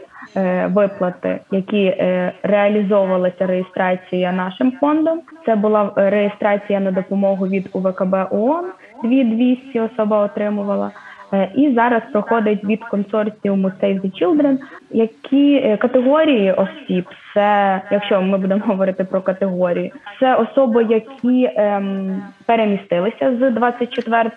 виплати, 0.67 1.41
які 1.50 1.85
е, 1.85 2.33
реалізовувалася 2.43 3.47
реєстрація 3.47 4.33
нашим 4.33 4.73
фондом. 4.81 5.21
Це 5.47 5.55
була 5.55 5.93
реєстрація 5.97 6.81
на 6.81 6.91
допомогу 6.91 7.47
від 7.47 7.71
УВКБ 7.73 8.15
ООН, 8.31 8.65
2200 9.03 9.81
особа 9.81 10.25
отримувала. 10.25 10.91
Е, 11.33 11.49
і 11.55 11.75
зараз 11.75 12.03
проходить 12.12 12.65
від 12.65 12.85
консорціуму 12.85 13.69
Save 13.69 14.00
the 14.00 14.23
Children, 14.23 14.59
які 14.91 15.77
категорії 15.81 16.53
осіб, 16.53 17.05
це 17.35 17.81
якщо 17.91 18.23
ми 18.23 18.39
будемо 18.39 18.62
говорити 18.67 19.05
про 19.05 19.21
категорії, 19.21 19.93
це 20.21 20.35
особи, 20.35 20.85
які 20.85 21.50
ем, 21.57 22.23
перемістилися 22.47 23.37
з 23.41 23.50
24 23.50 24.31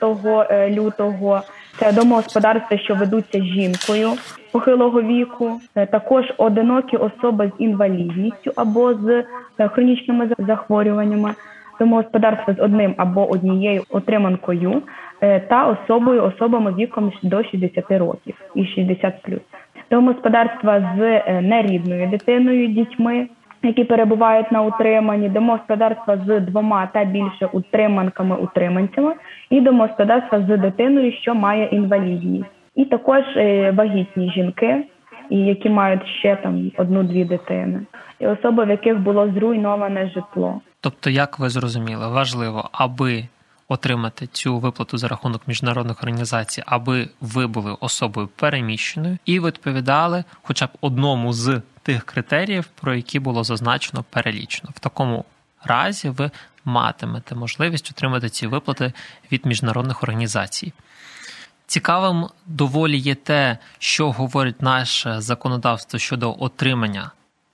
лютого. 0.69 1.41
Це 1.79 1.91
домогосподарства, 1.91 2.77
що 2.77 2.95
ведуться 2.95 3.43
жінкою 3.43 4.09
похилого 4.51 5.01
віку, 5.01 5.61
е, 5.75 5.85
також 5.85 6.25
одинокі 6.37 6.97
особи 6.97 7.51
з 7.57 7.61
інвалідністю 7.61 8.51
або 8.55 8.93
з 8.93 9.23
е, 9.59 9.67
хронічними 9.67 10.29
захворюваннями, 10.37 11.33
домогосподарства 11.79 12.53
з 12.53 12.59
одним 12.59 12.93
або 12.97 13.31
однією 13.31 13.83
отриманкою 13.89 14.81
е, 15.21 15.39
та 15.39 15.67
особою 15.67 16.23
особами 16.23 16.73
віком 16.73 17.11
до 17.23 17.43
60 17.43 17.91
років 17.91 18.35
і 18.55 18.61
60+. 18.61 19.39
Домогосподарства 19.91 20.95
з 20.97 21.21
нерідною 21.41 22.07
дитиною, 22.07 22.67
дітьми. 22.67 23.27
Які 23.63 23.83
перебувають 23.83 24.51
на 24.51 24.61
утриманні, 24.61 25.29
домогосподарства 25.29 26.17
з 26.17 26.39
двома 26.39 26.89
та 26.93 27.03
більше 27.03 27.45
утриманками-утриманцями, 27.45 29.13
і 29.49 29.61
домогосподарства 29.61 30.41
з 30.41 30.57
дитиною, 30.57 31.11
що 31.11 31.35
має 31.35 31.65
інвалідність. 31.65 32.49
І 32.75 32.85
також 32.85 33.23
е, 33.37 33.71
вагітні 33.71 34.31
жінки, 34.31 34.83
і 35.29 35.37
які 35.37 35.69
мають 35.69 36.07
ще 36.19 36.35
там 36.35 36.71
одну-дві 36.77 37.25
дитини, 37.25 37.81
і 38.19 38.27
особи, 38.27 38.65
в 38.65 38.69
яких 38.69 38.99
було 38.99 39.31
зруйноване 39.31 40.09
житло. 40.09 40.61
Тобто, 40.81 41.09
як 41.09 41.39
ви 41.39 41.49
зрозуміли, 41.49 42.07
важливо, 42.07 42.69
аби 42.71 43.23
отримати 43.67 44.27
цю 44.27 44.57
виплату 44.57 44.97
за 44.97 45.07
рахунок 45.07 45.41
міжнародних 45.47 46.03
організацій, 46.03 46.63
аби 46.65 47.07
ви 47.21 47.47
були 47.47 47.75
особою 47.79 48.27
переміщеною 48.35 49.17
і 49.25 49.39
відповідали, 49.39 50.23
хоча 50.41 50.65
б 50.65 50.69
одному 50.81 51.33
з 51.33 51.61
тих 51.83 52.03
критеріїв, 52.03 52.65
про 52.65 52.95
які 52.95 53.19
було 53.19 53.43
зазначено 53.43 54.03
перелічно. 54.09 54.69
В 54.75 54.79
такому 54.79 55.25
разі 55.63 56.09
ви 56.09 56.31
матимете 56.65 57.35
можливість 57.35 57.91
отримати 57.91 58.29
ці 58.29 58.47
виплати 58.47 58.93
від 59.31 59.45
міжнародних 59.45 60.03
організацій. 60.03 60.73
Цікавим 61.67 62.29
доволі 62.45 62.97
є 62.97 63.15
те, 63.15 63.57
що 63.79 64.11
говорить 64.11 64.61
наше 64.61 65.21
законодавство 65.21 65.99
щодо 65.99 66.35
отримання 66.39 67.11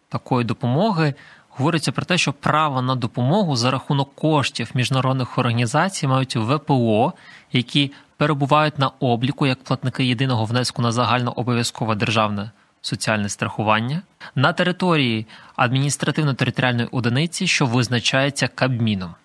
такої 0.10 0.46
допомоги. 0.46 1.14
Говориться 1.50 1.92
про 1.92 2.06
те, 2.06 2.18
що 2.18 2.34
право 2.34 2.82
на 2.82 2.96
допомогу 2.96 3.56
за 3.56 3.72
рахунок 3.72 4.16
коштів 4.16 4.72
міжнародних 4.74 5.38
організацій 5.38 6.08
мають 6.08 6.36
ВПО, 6.36 7.14
які 7.52 7.92
перебувають 8.18 8.80
на 8.80 8.88
обліку 8.88 9.48
як 9.48 9.64
платники 9.64 10.06
єдиного 10.06 10.46
внеску 10.46 10.82
на 10.82 10.92
загальнообов'язкове 10.92 11.96
державне 11.96 12.52
соціальне 12.82 13.30
страхування 13.30 14.02
на 14.36 14.54
території 14.54 15.28
адміністративно-територіальної 15.56 16.88
одиниці, 16.92 17.48
що 17.48 17.66
визначається 17.66 18.48
Кабміном. 18.48 19.16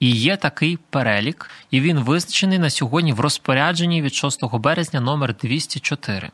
І 0.00 0.10
є 0.10 0.36
такий 0.36 0.78
перелік, 0.90 1.50
і 1.70 1.80
він 1.80 1.98
визначений 1.98 2.58
на 2.58 2.70
сьогодні 2.70 3.12
в 3.12 3.20
розпорядженні 3.20 4.02
від 4.02 4.14
6 4.14 4.44
березня 4.44 5.00
номер 5.00 5.34
204. 5.42 6.30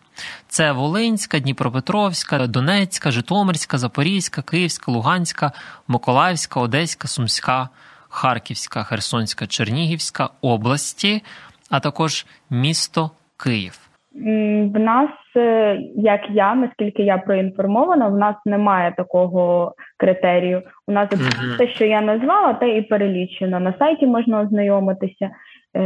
Це 0.48 0.72
Волинська, 0.72 1.38
Дніпропетровська, 1.38 2.46
Донецька, 2.46 3.10
Житомирська, 3.10 3.78
Запорізька, 3.78 4.42
Київська, 4.42 4.92
Луганська, 4.92 5.52
Миколаївська, 5.88 6.60
Одеська, 6.60 7.08
Сумська, 7.08 7.68
Харківська, 8.08 8.84
Херсонська, 8.84 9.46
Чернігівська 9.46 10.30
області, 10.40 11.22
а 11.70 11.80
також 11.80 12.26
місто 12.50 13.10
Київ. 13.36 13.85
В 14.74 14.78
нас, 14.78 15.10
е, 15.36 15.78
як 15.96 16.20
я, 16.30 16.54
наскільки 16.54 17.02
я 17.02 17.18
проінформована, 17.18 18.08
в 18.08 18.16
нас 18.16 18.36
немає 18.46 18.94
такого 18.96 19.74
критерію. 19.96 20.62
У 20.86 20.92
нас 20.92 21.10
uh-huh. 21.10 21.58
те, 21.58 21.68
що 21.68 21.84
я 21.84 22.00
назвала, 22.00 22.54
те 22.54 22.76
і 22.76 22.82
перелічено. 22.82 23.60
На 23.60 23.74
сайті 23.78 24.06
можна 24.06 24.40
ознайомитися. 24.40 25.30
Е, 25.76 25.82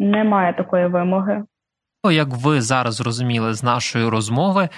Немає 0.00 0.52
такої 0.52 0.86
вимоги. 0.86 1.42
Як 2.12 2.28
ви 2.28 2.60
зараз 2.60 2.94
зрозуміли 2.94 3.54
з 3.54 3.62
нашої 3.62 4.08
розмови, 4.08 4.68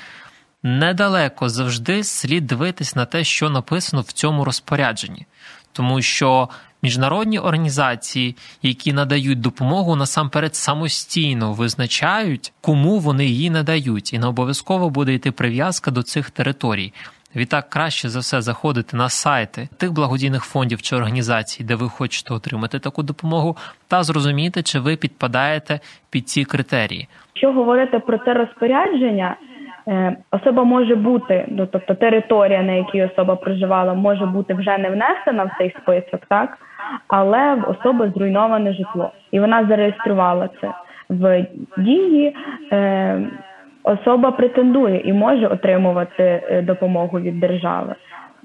недалеко 0.62 1.48
завжди 1.48 2.04
слід 2.04 2.46
дивитись 2.46 2.96
на 2.96 3.04
те, 3.04 3.24
що 3.24 3.50
написано 3.50 4.02
в 4.02 4.12
цьому 4.12 4.44
розпорядженні, 4.44 5.26
тому 5.72 6.02
що 6.02 6.48
Міжнародні 6.84 7.38
організації, 7.38 8.36
які 8.62 8.92
надають 8.92 9.40
допомогу, 9.40 9.96
насамперед 9.96 10.54
самостійно 10.54 11.52
визначають, 11.52 12.52
кому 12.60 12.98
вони 12.98 13.26
її 13.26 13.50
надають, 13.50 14.12
і 14.12 14.18
не 14.18 14.26
обов'язково 14.26 14.90
буде 14.90 15.14
йти 15.14 15.32
прив'язка 15.32 15.90
до 15.90 16.02
цих 16.02 16.30
територій. 16.30 16.92
Відтак 17.36 17.68
краще 17.68 18.08
за 18.08 18.18
все 18.18 18.40
заходити 18.42 18.96
на 18.96 19.08
сайти 19.08 19.68
тих 19.78 19.92
благодійних 19.92 20.44
фондів 20.44 20.82
чи 20.82 20.96
організацій, 20.96 21.64
де 21.64 21.74
ви 21.74 21.88
хочете 21.88 22.34
отримати 22.34 22.78
таку 22.78 23.02
допомогу, 23.02 23.56
та 23.88 24.02
зрозуміти, 24.02 24.62
чи 24.62 24.78
ви 24.78 24.96
підпадаєте 24.96 25.80
під 26.10 26.28
ці 26.28 26.44
критерії. 26.44 27.08
Що 27.34 27.52
говорити 27.52 27.98
про 27.98 28.18
це 28.18 28.34
розпорядження? 28.34 29.36
Е, 29.88 30.16
особа 30.30 30.64
може 30.64 30.94
бути, 30.94 31.44
ну 31.48 31.66
тобто 31.66 31.94
територія, 31.94 32.62
на 32.62 32.72
якій 32.72 33.04
особа 33.04 33.36
проживала, 33.36 33.94
може 33.94 34.26
бути 34.26 34.54
вже 34.54 34.78
не 34.78 34.90
внесена 34.90 35.44
в 35.44 35.50
цей 35.58 35.76
список, 35.82 36.20
так 36.28 36.58
але 37.08 37.54
в 37.54 37.70
особи 37.70 38.12
зруйноване 38.16 38.72
житло, 38.72 39.10
і 39.30 39.40
вона 39.40 39.66
зареєструвала 39.68 40.48
це 40.60 40.70
в 41.08 41.46
дії. 41.76 42.36
Е, 42.72 43.20
Особа 43.86 44.30
претендує 44.30 45.00
і 45.00 45.12
може 45.12 45.46
отримувати 45.46 46.22
е, 46.22 46.62
допомогу 46.62 47.20
від 47.20 47.40
держави. 47.40 47.94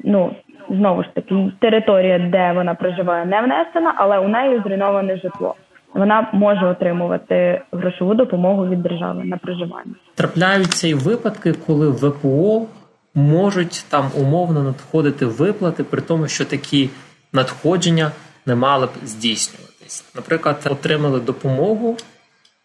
Ну 0.04 0.32
знову 0.70 1.04
ж 1.04 1.10
таки, 1.14 1.52
територія, 1.60 2.20
де 2.20 2.52
вона 2.52 2.76
проживає, 2.76 3.26
не 3.26 3.42
внесена, 3.42 3.94
але 3.96 4.20
у 4.20 4.28
неї 4.28 4.62
зруйноване 4.66 5.18
житло. 5.18 5.56
Вона 5.94 6.30
може 6.34 6.66
отримувати 6.66 7.62
грошову 7.72 8.14
допомогу 8.14 8.68
від 8.68 8.82
держави 8.82 9.24
на 9.24 9.38
проживання. 9.38 9.96
Трапляються 10.16 10.88
і 10.88 10.94
випадки, 10.94 11.54
коли 11.54 11.90
ВПО 11.90 12.68
можуть 13.16 13.86
там 13.90 14.12
умовно 14.18 14.64
надходити 14.64 15.26
виплати, 15.26 15.84
при 15.84 16.02
тому, 16.02 16.28
що 16.28 16.46
такі 16.46 16.90
надходження 17.34 18.12
не 18.46 18.56
мали 18.56 18.86
б 18.86 18.90
здійснюватись. 19.06 20.06
Наприклад, 20.16 20.68
отримали 20.70 21.20
допомогу 21.20 21.98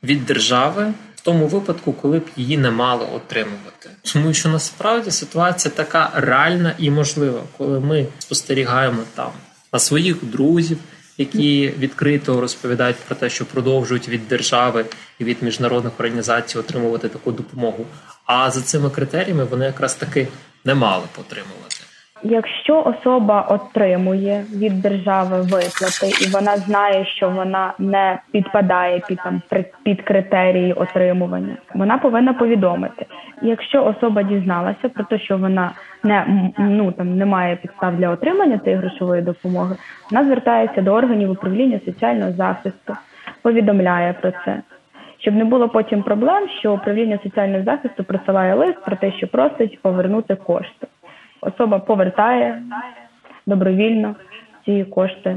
від 0.02 0.26
держави 0.26 0.92
в 1.14 1.20
тому 1.20 1.46
випадку, 1.46 1.92
коли 1.92 2.18
б 2.18 2.24
її 2.36 2.58
не 2.58 2.70
мали 2.70 3.04
отримувати. 3.16 3.90
Тому 4.12 4.32
що 4.32 4.48
насправді 4.48 5.10
ситуація 5.10 5.74
така 5.76 6.10
реальна 6.14 6.72
і 6.78 6.90
можлива, 6.90 7.40
коли 7.58 7.80
ми 7.80 8.06
спостерігаємо 8.18 9.02
там 9.14 9.30
на 9.72 9.78
своїх 9.78 10.24
друзів, 10.24 10.78
які 11.18 11.72
відкрито 11.78 12.40
розповідають 12.40 12.96
про 12.96 13.16
те, 13.16 13.30
що 13.30 13.46
продовжують 13.46 14.08
від 14.08 14.28
держави 14.28 14.84
і 15.18 15.24
від 15.24 15.42
міжнародних 15.42 15.92
організацій 15.98 16.58
отримувати 16.58 17.08
таку 17.08 17.32
допомогу. 17.32 17.86
А 18.26 18.50
за 18.50 18.60
цими 18.62 18.90
критеріями 18.90 19.44
вони 19.44 19.64
якраз 19.64 19.94
таки 19.94 20.28
не 20.64 20.74
мали 20.74 21.04
потримувати. 21.16 21.73
Якщо 22.22 22.82
особа 22.82 23.40
отримує 23.40 24.44
від 24.54 24.82
держави 24.82 25.36
виплати, 25.40 26.06
і 26.26 26.30
вона 26.32 26.56
знає, 26.56 27.04
що 27.04 27.30
вона 27.30 27.72
не 27.78 28.18
підпадає 28.32 29.02
під 29.08 29.18
там 29.18 29.42
під 29.84 30.02
критерії 30.02 30.72
отримування, 30.72 31.56
вона 31.74 31.98
повинна 31.98 32.32
повідомити. 32.34 33.06
Якщо 33.42 33.84
особа 33.84 34.22
дізналася 34.22 34.88
про 34.88 35.04
те, 35.04 35.18
що 35.18 35.38
вона 35.38 35.72
не 36.04 36.50
ну 36.58 36.92
там 36.92 37.16
не 37.16 37.26
має 37.26 37.56
підстав 37.56 37.96
для 37.96 38.08
отримання 38.08 38.58
цієї 38.58 38.80
грошової 38.80 39.22
допомоги, 39.22 39.76
вона 40.10 40.24
звертається 40.24 40.82
до 40.82 40.92
органів 40.92 41.30
управління 41.30 41.80
соціального 41.84 42.32
захисту, 42.32 42.94
повідомляє 43.42 44.12
про 44.12 44.30
це. 44.30 44.62
Щоб 45.18 45.34
не 45.34 45.44
було 45.44 45.68
потім 45.68 46.02
проблем, 46.02 46.48
що 46.58 46.74
управління 46.74 47.18
соціального 47.22 47.64
захисту 47.64 48.04
присилає 48.04 48.54
лист 48.54 48.84
про 48.84 48.96
те, 48.96 49.12
що 49.12 49.28
просить 49.28 49.82
повернути 49.82 50.34
кошти 50.34 50.86
особа 51.44 51.78
повертає 51.78 52.62
добровільно 53.46 54.14
ці 54.64 54.84
кошти 54.84 55.36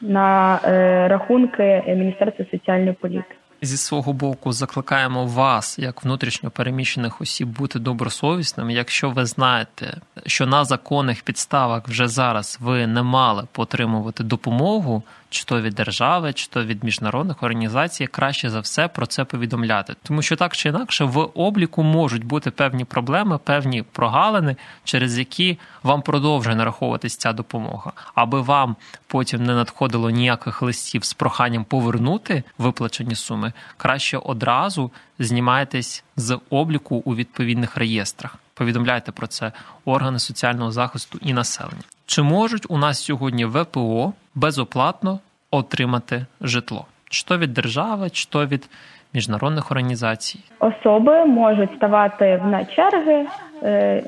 на 0.00 0.58
е, 0.64 1.08
рахунки 1.08 1.82
Міністерства 1.86 2.46
соціальної 2.50 2.92
політики. 2.92 3.36
Зі 3.62 3.76
свого 3.76 4.12
боку 4.12 4.52
закликаємо 4.52 5.26
вас, 5.26 5.78
як 5.78 6.04
внутрішньо 6.04 6.50
переміщених 6.50 7.20
осіб, 7.20 7.48
бути 7.48 7.78
добросовісними. 7.78 8.72
Якщо 8.72 9.10
ви 9.10 9.26
знаєте, 9.26 10.00
що 10.26 10.46
на 10.46 10.64
законних 10.64 11.22
підставах 11.22 11.88
вже 11.88 12.08
зараз 12.08 12.58
ви 12.60 12.86
не 12.86 13.02
мали 13.02 13.44
потримувати 13.52 14.24
допомогу, 14.24 15.02
чи 15.30 15.44
то 15.44 15.60
від 15.60 15.74
держави, 15.74 16.32
чи 16.32 16.46
то 16.46 16.64
від 16.64 16.84
міжнародних 16.84 17.42
організацій, 17.42 18.06
краще 18.06 18.50
за 18.50 18.60
все 18.60 18.88
про 18.88 19.06
це 19.06 19.24
повідомляти, 19.24 19.94
тому 20.02 20.22
що 20.22 20.36
так 20.36 20.56
чи 20.56 20.68
інакше 20.68 21.04
в 21.04 21.18
обліку 21.18 21.82
можуть 21.82 22.24
бути 22.24 22.50
певні 22.50 22.84
проблеми, 22.84 23.38
певні 23.44 23.82
прогалини, 23.82 24.56
через 24.84 25.18
які 25.18 25.58
вам 25.82 26.02
продовжує 26.02 26.56
нараховуватись 26.56 27.16
ця 27.16 27.32
допомога, 27.32 27.92
аби 28.14 28.40
вам 28.40 28.76
потім 29.06 29.44
не 29.44 29.54
надходило 29.54 30.10
ніяких 30.10 30.62
листів 30.62 31.04
з 31.04 31.14
проханням 31.14 31.64
повернути 31.64 32.42
виплачені 32.58 33.14
суми, 33.14 33.52
краще 33.76 34.18
одразу 34.18 34.90
знімайтесь 35.18 36.04
з 36.16 36.38
обліку 36.50 37.02
у 37.04 37.14
відповідних 37.14 37.76
реєстрах. 37.76 38.36
Повідомляйте 38.60 39.12
про 39.12 39.26
це 39.26 39.52
органи 39.84 40.18
соціального 40.18 40.70
захисту 40.70 41.18
і 41.22 41.32
населення. 41.32 41.82
Чи 42.06 42.22
можуть 42.22 42.66
у 42.68 42.78
нас 42.78 43.04
сьогодні 43.04 43.44
ВПО 43.44 44.12
безоплатно 44.34 45.18
отримати 45.50 46.26
житло? 46.40 46.86
Чи 47.10 47.24
то 47.24 47.38
від 47.38 47.52
держави, 47.52 48.10
чи 48.10 48.28
то 48.28 48.46
від 48.46 48.68
міжнародних 49.14 49.70
організацій? 49.70 50.38
Особи 50.58 51.24
можуть 51.24 51.70
ставати 51.76 52.42
на 52.44 52.64
черги, 52.64 53.26
е, 53.62 54.02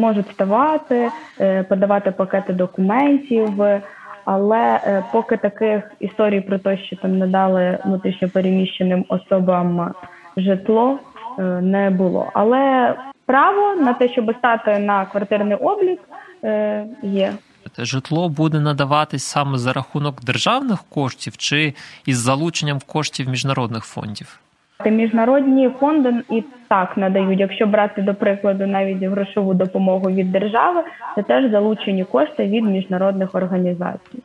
можуть 0.00 0.30
ставати, 0.30 1.10
е, 1.40 1.62
подавати 1.62 2.10
пакети 2.10 2.52
документів. 2.52 3.62
Але 4.24 4.80
е, 4.84 5.04
поки 5.12 5.36
таких 5.36 5.82
історій 6.00 6.40
про 6.40 6.58
те, 6.58 6.78
що 6.78 6.96
там 6.96 7.18
надали 7.18 7.78
внутрішньопереміщеним 7.84 9.04
особам 9.08 9.94
житло, 10.36 10.98
не 11.60 11.90
було. 11.90 12.30
Але 12.34 12.94
право 13.30 13.74
на 13.74 13.92
те, 13.92 14.08
щоб 14.08 14.34
стати 14.38 14.78
на 14.78 15.06
квартирний 15.06 15.56
облік, 15.56 16.00
е, 16.44 16.86
є. 17.02 17.32
Житло 17.78 18.28
буде 18.28 18.60
надаватись 18.60 19.24
саме 19.24 19.58
за 19.58 19.72
рахунок 19.72 20.24
державних 20.24 20.84
коштів 20.88 21.36
чи 21.36 21.74
із 22.06 22.18
залученням 22.18 22.78
коштів 22.86 23.28
міжнародних 23.28 23.84
фондів. 23.84 24.40
Міжнародні 24.86 25.70
фонди 25.80 26.14
і 26.30 26.44
так 26.68 26.96
надають. 26.96 27.40
Якщо 27.40 27.66
брати 27.66 28.02
до 28.02 28.14
прикладу 28.14 28.66
навіть 28.66 29.02
грошову 29.02 29.54
допомогу 29.54 30.10
від 30.10 30.32
держави, 30.32 30.82
це 31.14 31.22
теж 31.22 31.50
залучені 31.50 32.04
кошти 32.04 32.46
від 32.46 32.64
міжнародних 32.64 33.34
організацій. 33.34 34.18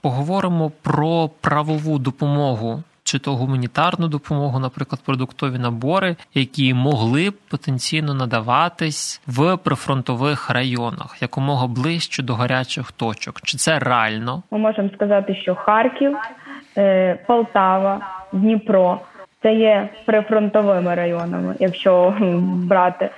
Поговоримо 0.00 0.72
про 0.82 1.30
правову 1.40 1.98
допомогу 1.98 2.82
чи 3.06 3.18
то 3.18 3.30
гуманітарну 3.32 4.08
допомогу, 4.08 4.58
наприклад, 4.58 5.00
продуктові 5.06 5.58
набори, 5.58 6.16
які 6.34 6.74
могли 6.74 7.30
б 7.30 7.34
потенційно 7.50 8.14
надаватись 8.14 9.22
в 9.26 9.56
прифронтових 9.56 10.50
районах 10.50 11.16
якомога 11.20 11.66
ближче 11.66 12.22
до 12.22 12.34
гарячих 12.34 12.92
точок. 12.92 13.40
Чи 13.40 13.58
це 13.58 13.78
реально? 13.78 14.42
Ми 14.50 14.58
можемо 14.58 14.88
сказати, 14.94 15.34
що 15.34 15.54
Харків, 15.54 16.16
е, 16.76 17.18
Полтава, 17.26 18.00
Дніпро 18.32 19.00
це 19.42 19.54
є 19.54 19.88
прифронтовими 20.06 20.94
районами, 20.94 21.54
якщо 21.60 22.14
брати. 22.68 23.10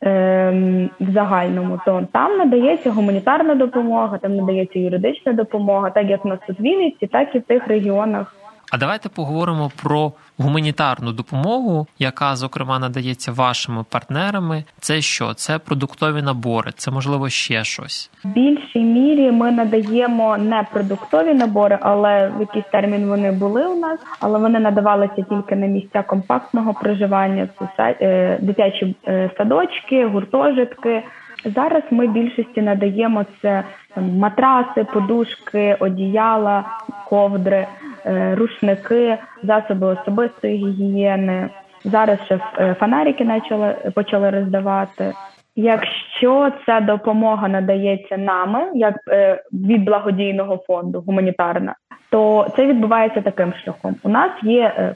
Ем, 0.00 0.90
в 1.00 1.12
загальному, 1.12 1.80
то 1.86 2.06
там 2.12 2.38
надається 2.38 2.90
гуманітарна 2.90 3.54
допомога, 3.54 4.18
там 4.18 4.36
надається 4.36 4.78
юридична 4.78 5.32
допомога, 5.32 5.90
так 5.90 6.06
як 6.06 6.24
на 6.24 6.38
Вінниці, 6.60 7.06
так 7.06 7.34
і 7.34 7.38
в 7.38 7.42
тих 7.42 7.68
регіонах 7.68 8.35
а 8.72 8.78
давайте 8.78 9.08
поговоримо 9.08 9.70
про 9.82 10.12
гуманітарну 10.38 11.12
допомогу, 11.12 11.86
яка 11.98 12.36
зокрема 12.36 12.78
надається 12.78 13.32
вашими 13.32 13.84
партнерами. 13.90 14.64
Це 14.80 15.00
що? 15.00 15.34
Це 15.34 15.58
продуктові 15.58 16.22
набори, 16.22 16.70
це 16.76 16.90
можливо 16.90 17.28
ще 17.28 17.64
щось. 17.64 18.10
В 18.24 18.28
більшій 18.28 18.80
мірі 18.80 19.30
ми 19.30 19.50
надаємо 19.50 20.36
не 20.36 20.66
продуктові 20.72 21.34
набори, 21.34 21.78
але 21.80 22.28
в 22.28 22.40
якийсь 22.40 22.66
термін 22.72 23.08
вони 23.08 23.32
були 23.32 23.66
у 23.66 23.76
нас, 23.76 24.00
але 24.20 24.38
вони 24.38 24.60
надавалися 24.60 25.22
тільки 25.30 25.56
на 25.56 25.66
місця 25.66 26.02
компактного 26.02 26.74
проживання. 26.74 27.48
Це 27.76 27.96
е, 28.00 28.38
дитячі 28.42 28.96
е, 29.08 29.30
садочки, 29.38 30.06
гуртожитки. 30.06 31.02
Зараз 31.44 31.82
ми 31.90 32.06
більшості 32.06 32.62
надаємо 32.62 33.24
це 33.42 33.64
матраси, 33.96 34.84
подушки, 34.84 35.76
одіяла, 35.80 36.64
ковдри. 37.08 37.66
Е, 38.06 38.34
рушники, 38.34 39.18
засоби 39.42 39.86
особистої 39.86 40.56
гігієни. 40.56 41.50
Зараз 41.84 42.18
ще 42.24 42.40
е, 42.58 42.74
фонарики 42.80 43.24
почали 43.24 43.76
почали 43.94 44.30
роздавати. 44.30 45.12
Якщо 45.56 46.52
ця 46.66 46.80
допомога 46.80 47.48
надається 47.48 48.16
нами, 48.16 48.70
як 48.74 48.94
е, 49.10 49.42
від 49.52 49.84
благодійного 49.84 50.64
фонду 50.66 51.00
гуманітарна, 51.06 51.74
то 52.10 52.46
це 52.56 52.66
відбувається 52.66 53.20
таким 53.20 53.52
шляхом. 53.64 53.94
У 54.02 54.08
нас 54.08 54.30
є 54.42 54.94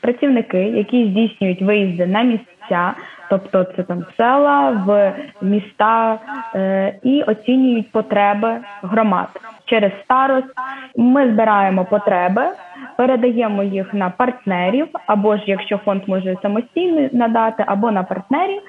працівники, 0.00 0.58
які 0.58 1.04
здійснюють 1.04 1.62
виїзди 1.62 2.06
на 2.06 2.22
місця, 2.22 2.94
тобто 3.30 3.64
це 3.64 3.82
там 3.82 4.04
села, 4.16 4.70
в 4.86 5.12
міста 5.42 6.18
і 7.02 7.22
оцінюють 7.22 7.92
потреби 7.92 8.58
громад 8.82 9.28
через 9.64 9.92
старост. 10.04 10.46
Ми 10.96 11.32
збираємо 11.32 11.84
потреби, 11.84 12.42
передаємо 12.96 13.62
їх 13.62 13.94
на 13.94 14.10
партнерів, 14.10 14.88
або 15.06 15.36
ж 15.36 15.42
якщо 15.46 15.78
фонд 15.78 16.02
може 16.06 16.36
самостійно 16.42 17.08
надати, 17.12 17.64
або 17.66 17.90
на 17.90 18.02
партнерів. 18.02 18.62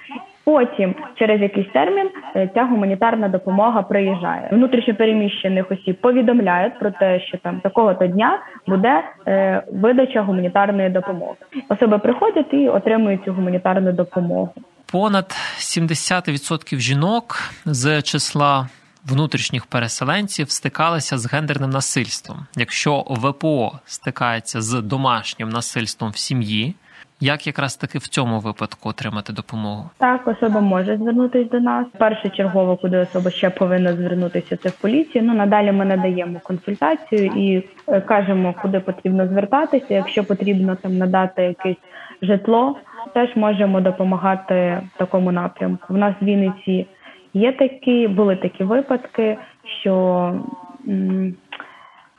Потім 0.48 0.96
через 1.16 1.42
якийсь 1.42 1.68
термін 1.74 2.10
е, 2.36 2.50
ця 2.54 2.66
гуманітарна 2.66 3.28
допомога 3.28 3.82
приїжджає. 3.82 4.50
Внутрішньопереміщених 4.52 5.72
осіб 5.72 6.02
повідомляють 6.02 6.80
про 6.80 6.92
те, 6.92 7.20
що 7.20 7.38
там 7.38 7.60
такого 7.60 7.94
то 7.94 8.08
дня 8.08 8.40
буде 8.68 9.04
е, 9.28 9.64
видача 9.74 10.22
гуманітарної 10.22 10.90
допомоги. 10.90 11.36
Особи 11.70 12.00
приходять 12.00 12.54
і 12.54 12.70
отримують 12.70 13.24
цю 13.26 13.34
гуманітарну 13.34 13.92
допомогу. 13.92 14.54
Понад 14.92 15.36
70% 15.60 16.80
жінок 16.80 17.36
з 17.66 18.02
числа 18.02 18.68
внутрішніх 19.06 19.66
переселенців 19.66 20.52
стикалися 20.52 21.18
з 21.18 21.34
гендерним 21.34 21.70
насильством. 21.70 22.38
Якщо 22.56 23.00
ВПО 23.00 23.80
стикається 23.86 24.62
з 24.62 24.82
домашнім 24.82 25.50
насильством 25.50 26.12
в 26.12 26.18
сім'ї, 26.18 26.76
як 27.20 27.48
якраз 27.48 27.76
таки 27.76 27.98
в 27.98 28.08
цьому 28.08 28.40
випадку 28.40 28.90
отримати 28.90 29.34
допомогу? 29.34 29.90
Так, 29.98 30.28
особа 30.28 30.60
може 30.60 30.98
звернутися 30.98 31.50
до 31.50 31.60
нас. 31.60 31.88
Першочергово, 31.98 32.78
куди 32.78 32.98
особа 32.98 33.32
ще 33.32 33.50
повинна 33.50 33.94
звернутися, 33.94 34.58
це 34.58 34.70
в 34.70 34.82
поліцію. 34.82 35.24
Ну 35.24 35.34
надалі 35.34 35.72
ми 35.72 35.86
надаємо 35.86 36.40
консультацію 36.44 37.26
і 37.26 37.64
е, 37.88 38.02
кажемо, 38.02 38.56
куди 38.62 38.80
потрібно 38.80 39.28
звертатися. 39.28 39.94
Якщо 39.94 40.24
потрібно 40.24 40.76
там 40.76 40.98
надати 40.98 41.42
якесь 41.44 41.78
житло, 42.22 42.78
теж 43.14 43.36
можемо 43.36 43.82
допомагати 43.82 44.82
в 44.96 44.98
такому 44.98 45.32
напрямку. 45.32 45.94
В 45.94 45.98
нас 45.98 46.16
в 46.22 46.26
Вінниці 46.26 46.88
Є 47.34 47.52
такі, 47.52 48.08
були 48.08 48.36
такі 48.36 48.64
випадки, 48.64 49.38
що 49.82 50.34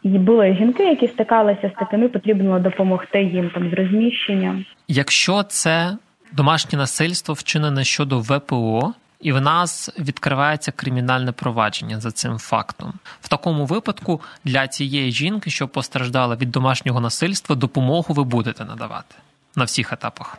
були 0.09 0.57
жінки, 0.57 0.85
які 0.85 1.09
стикалися 1.09 1.71
з 1.75 1.79
такими, 1.79 2.09
потрібно 2.09 2.61
допомогти 2.61 3.23
їм 3.23 3.51
там 3.51 3.71
з 3.71 3.73
розміщенням. 3.73 4.65
Якщо 4.89 5.43
це 5.43 5.97
домашнє 6.33 6.79
насильство 6.79 7.35
вчинене 7.35 7.85
щодо 7.85 8.19
ВПО, 8.19 8.95
і 9.21 9.33
в 9.33 9.41
нас 9.41 9.91
відкривається 9.99 10.73
кримінальне 10.73 11.33
провадження 11.33 12.01
за 12.01 12.11
цим 12.11 12.39
фактом. 12.39 12.93
В 13.21 13.29
такому 13.29 13.67
випадку 13.67 14.21
для 14.45 14.69
цієї 14.69 15.13
жінки, 15.13 15.51
що 15.51 15.69
постраждала 15.69 16.37
від 16.37 16.51
домашнього 16.51 17.01
насильства, 17.01 17.57
допомогу 17.57 18.15
ви 18.15 18.25
будете 18.25 18.65
надавати 18.65 19.15
на 19.57 19.65
всіх 19.65 19.93
етапах. 19.93 20.39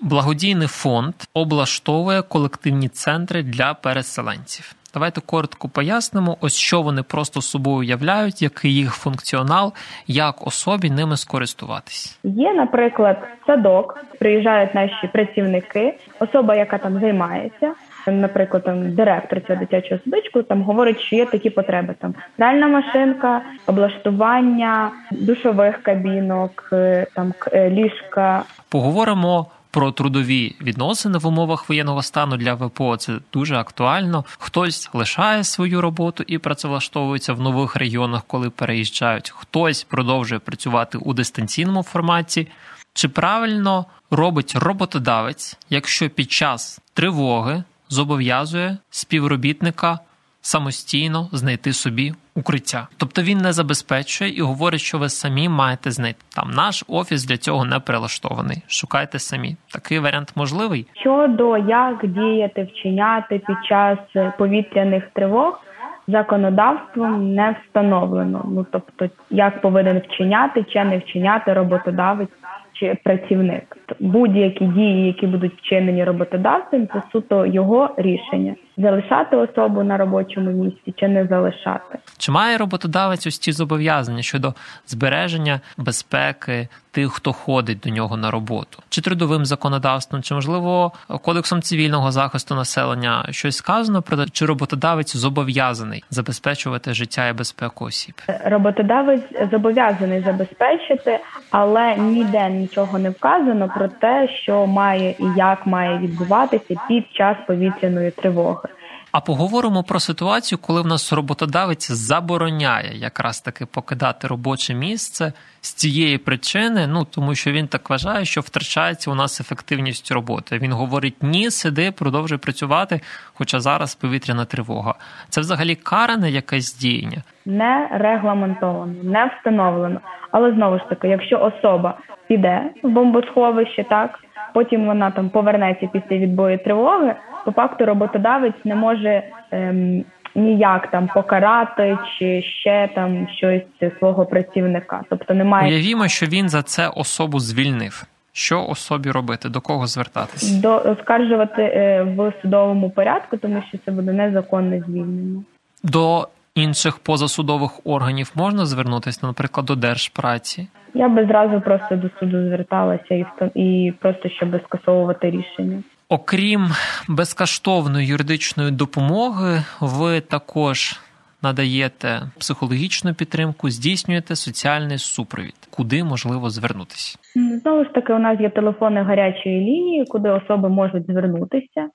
Благодійний 0.00 0.68
фонд 0.68 1.14
облаштовує 1.34 2.22
колективні 2.22 2.88
центри 2.88 3.42
для 3.42 3.74
переселенців. 3.74 4.74
Давайте 4.94 5.20
коротко 5.20 5.68
пояснимо, 5.68 6.36
ось 6.40 6.56
що 6.56 6.82
вони 6.82 7.02
просто 7.02 7.42
собою 7.42 7.76
уявляють, 7.76 8.42
який 8.42 8.74
їх 8.74 8.90
функціонал, 8.90 9.72
як 10.06 10.46
особі 10.46 10.90
ними 10.90 11.16
скористуватись. 11.16 12.18
Є, 12.24 12.52
наприклад, 12.54 13.16
садок, 13.46 14.04
приїжджають 14.18 14.74
наші 14.74 15.08
працівники, 15.12 15.94
особа, 16.20 16.54
яка 16.54 16.78
там 16.78 17.00
займається. 17.00 17.74
Наприклад, 18.06 18.64
там 18.64 18.94
директор 18.94 19.40
цього 19.46 19.58
дитячого 19.58 20.00
садочку 20.04 20.42
там 20.42 20.62
говорить, 20.62 21.00
що 21.00 21.16
є 21.16 21.26
такі 21.26 21.50
потреби: 21.50 21.94
там 21.98 22.14
пральна 22.36 22.68
машинка, 22.68 23.42
облаштування 23.66 24.90
душових 25.10 25.82
кабінок, 25.82 26.68
е, 26.72 27.06
там 27.14 27.34
е, 27.52 27.70
ліжка. 27.70 28.42
Поговоримо 28.68 29.46
про 29.74 29.92
трудові 29.92 30.56
відносини 30.60 31.18
в 31.18 31.26
умовах 31.26 31.68
воєнного 31.68 32.02
стану 32.02 32.36
для 32.36 32.54
ВПО 32.54 32.96
це 32.96 33.18
дуже 33.32 33.56
актуально. 33.56 34.24
Хтось 34.38 34.90
лишає 34.92 35.44
свою 35.44 35.80
роботу 35.80 36.24
і 36.26 36.38
працевлаштовується 36.38 37.32
в 37.32 37.40
нових 37.40 37.76
регіонах, 37.76 38.22
коли 38.26 38.50
переїжджають. 38.50 39.30
Хтось 39.30 39.84
продовжує 39.84 40.38
працювати 40.38 40.98
у 40.98 41.12
дистанційному 41.14 41.82
форматі. 41.82 42.48
Чи 42.92 43.08
правильно 43.08 43.86
робить 44.10 44.52
роботодавець, 44.56 45.56
якщо 45.70 46.10
під 46.10 46.32
час 46.32 46.80
тривоги 46.92 47.64
зобов'язує 47.88 48.78
співробітника 48.90 49.98
самостійно 50.42 51.28
знайти 51.32 51.72
собі 51.72 52.14
укриття. 52.34 52.88
Тобто 52.96 53.22
він 53.22 53.38
не 53.38 53.52
забезпечує 53.52 54.30
і 54.30 54.40
говорить, 54.40 54.80
що 54.80 54.98
ви 54.98 55.08
самі 55.08 55.48
маєте 55.48 55.90
знайти. 55.90 56.18
Там 56.36 56.50
наш 56.50 56.84
офіс 56.88 57.26
для 57.26 57.36
цього 57.36 57.64
не 57.64 57.78
прилаштований. 57.78 58.62
Шукайте 58.68 59.18
самі. 59.18 59.56
Такий 59.72 59.98
варіант 59.98 60.32
можливий. 60.36 60.86
Щодо 61.00 61.56
як 61.56 62.06
діяти, 62.06 62.68
вчиняти 62.72 63.38
під 63.38 63.56
час 63.68 63.98
повітряних 64.38 65.04
тривог. 65.12 65.60
Законодавством 66.08 67.34
не 67.34 67.56
встановлено. 67.60 68.44
Ну 68.48 68.66
тобто, 68.70 69.08
як 69.30 69.60
повинен 69.60 70.02
вчиняти 70.08 70.64
чи 70.72 70.84
не 70.84 70.98
вчиняти 70.98 71.52
роботодавець 71.52 72.28
чи 72.72 72.98
працівник. 73.04 73.76
Будь-які 74.00 74.64
дії, 74.66 75.06
які 75.06 75.26
будуть 75.26 75.52
вчинені 75.56 76.04
роботодавцем, 76.04 76.88
це 76.92 77.02
суто 77.12 77.46
його 77.46 77.94
рішення 77.96 78.54
залишати 78.76 79.36
особу 79.36 79.82
на 79.82 79.96
робочому 79.96 80.50
місці 80.50 80.94
чи 80.96 81.08
не 81.08 81.26
залишати. 81.26 81.98
Чи 82.18 82.32
має 82.32 82.58
роботодавець 82.58 83.26
ось 83.26 83.38
ці 83.38 83.52
зобов'язання 83.52 84.22
щодо 84.22 84.54
збереження 84.86 85.60
безпеки 85.78 86.68
тих, 86.90 87.12
хто 87.12 87.32
ходить 87.32 87.80
до 87.80 87.90
нього 87.90 88.16
на 88.16 88.30
роботу, 88.30 88.82
чи 88.88 89.00
трудовим 89.00 89.44
законодавством, 89.44 90.22
чи 90.22 90.34
можливо 90.34 90.92
кодексом 91.22 91.62
цивільного 91.62 92.10
захисту 92.10 92.54
населення 92.54 93.26
щось 93.30 93.56
сказано 93.56 94.02
про 94.02 94.26
чи 94.32 94.46
роботодавець 94.46 95.16
зобов'язаний 95.16 96.04
забезпечувати 96.10 96.94
життя 96.94 97.28
і 97.28 97.32
безпеку 97.32 97.84
осіб? 97.84 98.14
Роботодавець 98.44 99.50
зобов'язаний 99.50 100.20
забезпечити, 100.20 101.18
але 101.50 101.96
ніде 101.96 102.50
нічого 102.50 102.98
не 102.98 103.10
вказано 103.10 103.68
про 103.76 103.83
те, 103.88 104.28
що 104.42 104.66
має 104.66 105.10
і 105.10 105.24
як 105.36 105.66
має 105.66 105.98
відбуватися 105.98 106.80
під 106.88 107.04
час 107.12 107.36
повітряної 107.46 108.10
тривоги. 108.10 108.68
А 109.14 109.20
поговоримо 109.20 109.82
про 109.82 110.00
ситуацію, 110.00 110.58
коли 110.58 110.82
в 110.82 110.86
нас 110.86 111.12
роботодавець 111.12 111.90
забороняє 111.90 112.98
якраз 112.98 113.40
таки 113.40 113.66
покидати 113.66 114.26
робоче 114.26 114.74
місце 114.74 115.32
з 115.60 115.72
цієї 115.72 116.18
причини, 116.18 116.86
ну 116.86 117.04
тому 117.04 117.34
що 117.34 117.52
він 117.52 117.68
так 117.68 117.90
вважає, 117.90 118.24
що 118.24 118.40
втрачається 118.40 119.10
у 119.10 119.14
нас 119.14 119.40
ефективність 119.40 120.10
роботи. 120.10 120.58
Він 120.58 120.72
говорить: 120.72 121.22
ні, 121.22 121.50
сиди, 121.50 121.92
продовжуй 121.92 122.38
працювати, 122.38 123.00
хоча 123.34 123.60
зараз 123.60 123.94
повітряна 123.94 124.44
тривога. 124.44 124.94
Це 125.28 125.40
взагалі 125.40 125.74
каране 125.74 126.30
якесь 126.30 126.76
діяння? 126.76 127.22
Не 127.46 127.88
регламентовано, 127.92 128.94
не 129.02 129.26
встановлено. 129.26 130.00
Але 130.30 130.52
знову 130.52 130.78
ж 130.78 130.84
таки, 130.88 131.08
якщо 131.08 131.40
особа 131.40 131.94
піде 132.28 132.62
в 132.82 132.88
бомбосховище, 132.88 133.84
так 133.84 134.18
потім 134.54 134.86
вона 134.86 135.10
там 135.10 135.28
повернеться 135.30 135.88
після 135.92 136.16
відбою 136.16 136.58
тривоги 136.58 137.14
по 137.44 137.52
факту 137.52 137.84
роботодавець 137.86 138.64
не 138.64 138.74
може 138.74 139.22
ем, 139.50 140.04
ніяк 140.34 140.90
там 140.90 141.08
покарати 141.14 141.98
чи 142.18 142.42
ще 142.42 142.88
там 142.94 143.28
щось 143.36 143.62
свого 143.98 144.26
працівника. 144.26 145.02
Тобто 145.10 145.34
немає 145.34 145.72
уявімо, 145.72 146.08
що 146.08 146.26
він 146.26 146.48
за 146.48 146.62
це 146.62 146.88
особу 146.88 147.40
звільнив. 147.40 148.04
Що 148.32 148.66
особі 148.66 149.10
робити? 149.10 149.48
До 149.48 149.60
кого 149.60 149.86
звертатися? 149.86 150.60
До 150.62 150.90
оскаржувати 150.90 151.62
е, 151.62 152.02
в 152.16 152.32
судовому 152.42 152.90
порядку, 152.90 153.36
тому 153.36 153.62
що 153.68 153.78
це 153.84 153.90
буде 153.92 154.12
незаконне 154.12 154.80
звільнення. 154.86 155.42
До 155.82 156.28
інших 156.54 156.98
позасудових 156.98 157.80
органів 157.84 158.32
можна 158.34 158.66
звернутися, 158.66 159.26
наприклад, 159.26 159.66
до 159.66 159.76
держпраці. 159.76 160.68
Я 160.94 161.08
би 161.08 161.26
зразу 161.26 161.60
просто 161.60 161.96
до 161.96 162.10
суду 162.20 162.46
зверталася 162.48 163.14
і 163.14 163.26
і 163.54 163.92
просто 164.00 164.28
щоб 164.28 164.60
скасовувати 164.64 165.30
рішення. 165.30 165.82
Окрім 166.08 166.66
безкоштовної 167.08 168.06
юридичної 168.06 168.70
допомоги, 168.70 169.62
ви 169.80 170.20
також 170.20 171.00
надаєте 171.42 172.20
психологічну 172.38 173.14
підтримку, 173.14 173.70
здійснюєте 173.70 174.36
соціальний 174.36 174.98
супровід, 174.98 175.68
куди 175.70 176.04
можливо 176.04 176.50
звернутися. 176.50 177.18
Знову 177.62 177.84
ж 177.84 177.90
таки, 177.94 178.12
у 178.12 178.18
нас 178.18 178.40
є 178.40 178.50
телефони 178.50 179.02
гарячої 179.02 179.60
лінії, 179.60 180.04
куди 180.04 180.28
особи 180.28 180.68
можуть 180.68 181.06
звернутися 181.06 181.88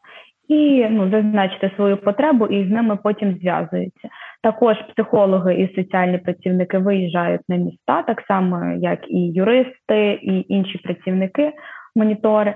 і 0.49 0.87
ну 0.89 1.09
зазначити 1.09 1.71
свою 1.75 1.97
потребу, 1.97 2.47
і 2.47 2.67
з 2.67 2.71
ними 2.71 2.97
потім 3.03 3.37
зв'язуються. 3.37 4.09
Також 4.43 4.77
психологи 4.93 5.53
і 5.53 5.75
соціальні 5.75 6.17
працівники 6.17 6.77
виїжджають 6.77 7.41
на 7.49 7.55
міста, 7.55 8.01
так 8.01 8.23
само 8.27 8.77
як 8.81 8.99
і 9.07 9.31
юристи, 9.31 10.19
і 10.21 10.45
інші 10.47 10.77
працівники 10.77 11.53
монітори. 11.95 12.55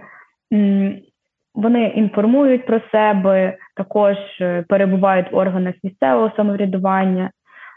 Вони 1.56 1.88
інформують 1.88 2.66
про 2.66 2.80
себе, 2.92 3.58
також 3.76 4.18
е, 4.42 4.66
перебувають 4.70 5.32
в 5.32 5.36
органах 5.36 5.76
місцевого 5.84 6.32
самоврядування. 6.36 7.32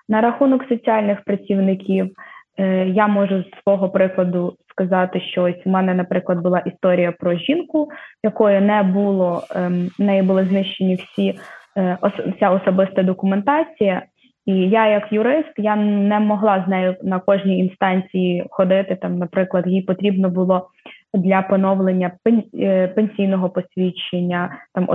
На 0.08 0.20
рахунок 0.20 0.64
соціальних 0.68 1.24
працівників 1.24 2.10
е, 2.58 2.86
я 2.88 3.06
можу 3.06 3.42
з 3.42 3.62
свого 3.62 3.90
прикладу 3.90 4.56
сказати, 4.76 5.20
що 5.20 5.42
ось 5.42 5.66
у 5.66 5.70
мене, 5.70 5.94
наприклад, 5.94 6.42
була 6.42 6.58
історія 6.58 7.12
про 7.12 7.34
жінку, 7.34 7.88
якої 8.24 8.60
не 8.60 8.82
було, 8.82 9.42
ем, 9.56 9.88
в 9.98 10.02
неї 10.02 10.22
були 10.22 10.44
знищені 10.44 10.94
всі 10.94 11.38
е, 11.76 11.98
вся 12.36 12.50
особиста 12.50 13.02
документація. 13.02 14.02
І 14.46 14.54
я, 14.54 14.86
як 14.86 15.12
юрист, 15.12 15.52
я 15.56 15.76
не 15.76 16.20
могла 16.20 16.64
з 16.66 16.70
нею 16.70 16.96
на 17.02 17.18
кожній 17.18 17.58
інстанції 17.58 18.46
ходити. 18.50 18.96
Там, 18.96 19.18
наприклад, 19.18 19.64
їй 19.66 19.82
потрібно 19.82 20.30
було 20.30 20.68
для 21.14 21.42
поновлення 21.42 22.10
е, 22.54 22.88
пенсійного 22.88 23.50
посвідчення, 23.50 24.56
там 24.74 24.88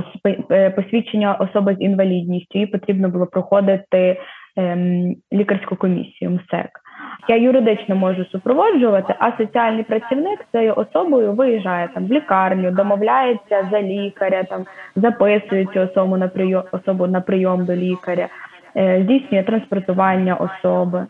е, 0.51 0.69
посвідчення 0.69 1.33
особи 1.33 1.75
з 1.75 1.81
інвалідністю, 1.81 2.59
їй 2.59 2.65
потрібно 2.65 3.09
було 3.09 3.25
проходити 3.25 4.17
ем, 4.57 5.15
лікарську 5.33 5.75
комісію 5.75 6.31
МСЕК. 6.31 6.80
Я 7.27 7.35
юридично 7.35 7.95
можу 7.95 8.25
супроводжувати, 8.25 9.15
а 9.19 9.37
соціальний 9.37 9.83
працівник 9.83 10.39
з 10.47 10.51
цією 10.51 10.73
особою 10.75 11.33
виїжджає 11.33 11.89
там 11.93 12.07
в 12.07 12.11
лікарню, 12.11 12.71
домовляється 12.71 13.67
за 13.71 13.81
лікаря, 13.81 14.43
там 14.43 14.65
записує 14.95 15.67
цю 15.73 15.79
особу 15.79 16.17
на 16.17 16.27
прийом 16.27 16.63
особу 16.71 17.07
на 17.07 17.21
прийом 17.21 17.65
до 17.65 17.75
лікаря, 17.75 18.27
е, 18.75 19.01
здійснює 19.03 19.43
транспортування 19.43 20.35
особи. 20.35 21.05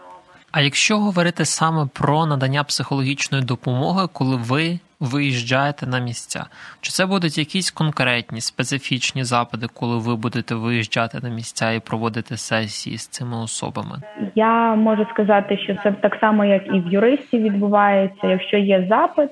А 0.51 0.61
якщо 0.61 0.97
говорити 0.97 1.45
саме 1.45 1.87
про 1.93 2.25
надання 2.25 2.63
психологічної 2.63 3.43
допомоги, 3.43 4.07
коли 4.13 4.35
ви 4.35 4.79
виїжджаєте 5.01 5.87
на 5.87 5.99
місця, 5.99 6.45
чи 6.81 6.91
це 6.91 7.05
будуть 7.05 7.37
якісь 7.37 7.71
конкретні 7.71 8.41
специфічні 8.41 9.23
запити, 9.23 9.67
коли 9.73 9.97
ви 9.97 10.15
будете 10.15 10.55
виїжджати 10.55 11.19
на 11.23 11.29
місця 11.29 11.71
і 11.71 11.79
проводити 11.79 12.37
сесії 12.37 12.97
з 12.97 13.07
цими 13.07 13.37
особами? 13.37 14.01
Я 14.35 14.75
можу 14.75 15.05
сказати, 15.13 15.57
що 15.57 15.75
це 15.83 15.91
так 15.91 16.17
само, 16.21 16.45
як 16.45 16.67
і 16.67 16.79
в 16.79 16.87
юристі 16.87 17.37
відбувається. 17.37 18.27
Якщо 18.27 18.57
є 18.57 18.87
запит, 18.89 19.29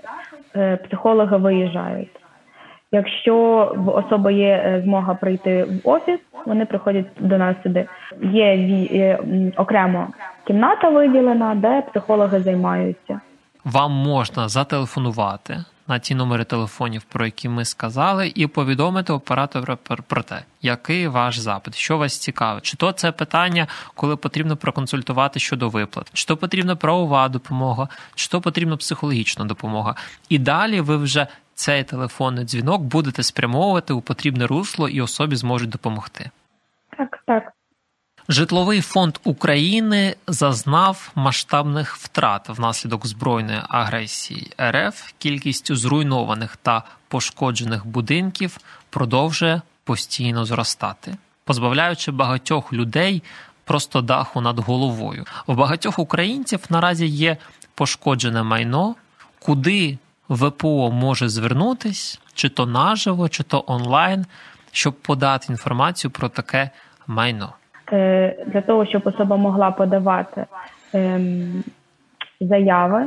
е, 0.55 0.77
психологи 0.77 1.38
виїжджають. 1.38 2.10
Якщо 2.91 3.36
в 3.75 3.89
особи 3.89 4.34
є 4.34 4.63
е, 4.65 4.82
змога 4.84 5.13
прийти 5.13 5.63
в 5.63 5.89
офіс, 5.89 6.19
вони 6.45 6.65
приходять 6.65 7.05
до 7.19 7.38
нас 7.38 7.55
сюди. 7.63 7.86
Є 8.21 9.19
окремо 9.58 10.08
кімната 10.47 10.89
виділена, 10.89 11.55
де 11.55 11.82
психологи 11.82 12.39
займаються. 12.39 13.21
Вам 13.63 13.91
можна 13.91 14.50
зателефонувати 14.50 15.63
на 15.88 16.00
ті 16.00 16.15
номери 16.15 16.43
телефонів, 16.43 17.04
про 17.04 17.26
які 17.26 17.50
ми 17.50 17.65
сказали, 17.65 18.32
і 18.36 18.48
повідомити 18.48 19.13
оператора 19.13 19.76
про 20.08 20.24
те, 20.24 20.43
який 20.62 21.08
ваш 21.08 21.38
запит, 21.38 21.76
що 21.76 21.98
вас 21.98 22.17
цікавить, 22.17 22.63
чи 22.63 22.78
то 22.78 22.91
це 22.91 23.12
питання, 23.12 23.67
коли 23.95 24.15
потрібно 24.15 24.58
проконсультувати 24.58 25.39
щодо 25.39 25.69
виплат, 25.69 26.10
чи 26.13 26.26
то 26.26 26.38
потрібна 26.38 26.76
правова 26.76 27.30
допомога, 27.30 27.88
чи 28.15 28.30
то 28.30 28.41
потрібна 28.41 28.78
психологічна 28.78 29.45
допомога. 29.45 29.95
І 30.30 30.39
далі 30.39 30.82
ви 30.82 30.98
вже 30.98 31.28
цей 31.54 31.84
телефонний 31.84 32.45
дзвінок 32.45 32.82
будете 32.82 33.24
спрямовувати 33.24 33.93
у 33.93 34.02
потрібне 34.02 34.48
русло 34.48 34.89
і 34.89 35.02
особі 35.02 35.36
зможуть 35.36 35.69
допомогти. 35.69 36.30
Так, 36.98 37.24
так. 37.26 37.59
Житловий 38.31 38.81
фонд 38.81 39.17
України 39.23 40.15
зазнав 40.27 41.11
масштабних 41.15 41.95
втрат 41.95 42.49
внаслідок 42.49 43.07
збройної 43.07 43.61
агресії 43.69 44.51
РФ. 44.61 45.11
Кількість 45.17 45.75
зруйнованих 45.75 46.57
та 46.57 46.83
пошкоджених 47.07 47.85
будинків 47.85 48.57
продовжує 48.89 49.61
постійно 49.83 50.45
зростати, 50.45 51.17
позбавляючи 51.43 52.11
багатьох 52.11 52.73
людей 52.73 53.23
просто 53.63 54.01
даху 54.01 54.41
над 54.41 54.59
головою. 54.59 55.25
У 55.47 55.53
багатьох 55.53 55.99
українців 55.99 56.59
наразі 56.69 57.05
є 57.05 57.37
пошкоджене 57.75 58.43
майно, 58.43 58.95
куди 59.39 59.97
ВПО 60.29 60.91
може 60.91 61.29
звернутись, 61.29 62.19
чи 62.33 62.49
то 62.49 62.65
наживо, 62.65 63.29
чи 63.29 63.43
то 63.43 63.63
онлайн, 63.67 64.25
щоб 64.71 64.93
подати 64.93 65.45
інформацію 65.49 66.11
про 66.11 66.29
таке 66.29 66.69
майно. 67.07 67.53
Е, 67.91 68.36
для 68.47 68.62
того, 68.62 68.86
щоб 68.86 69.02
особа 69.06 69.38
могла 69.38 69.71
подавати 69.71 70.45
ем, 70.93 71.63
заяви, 72.41 73.06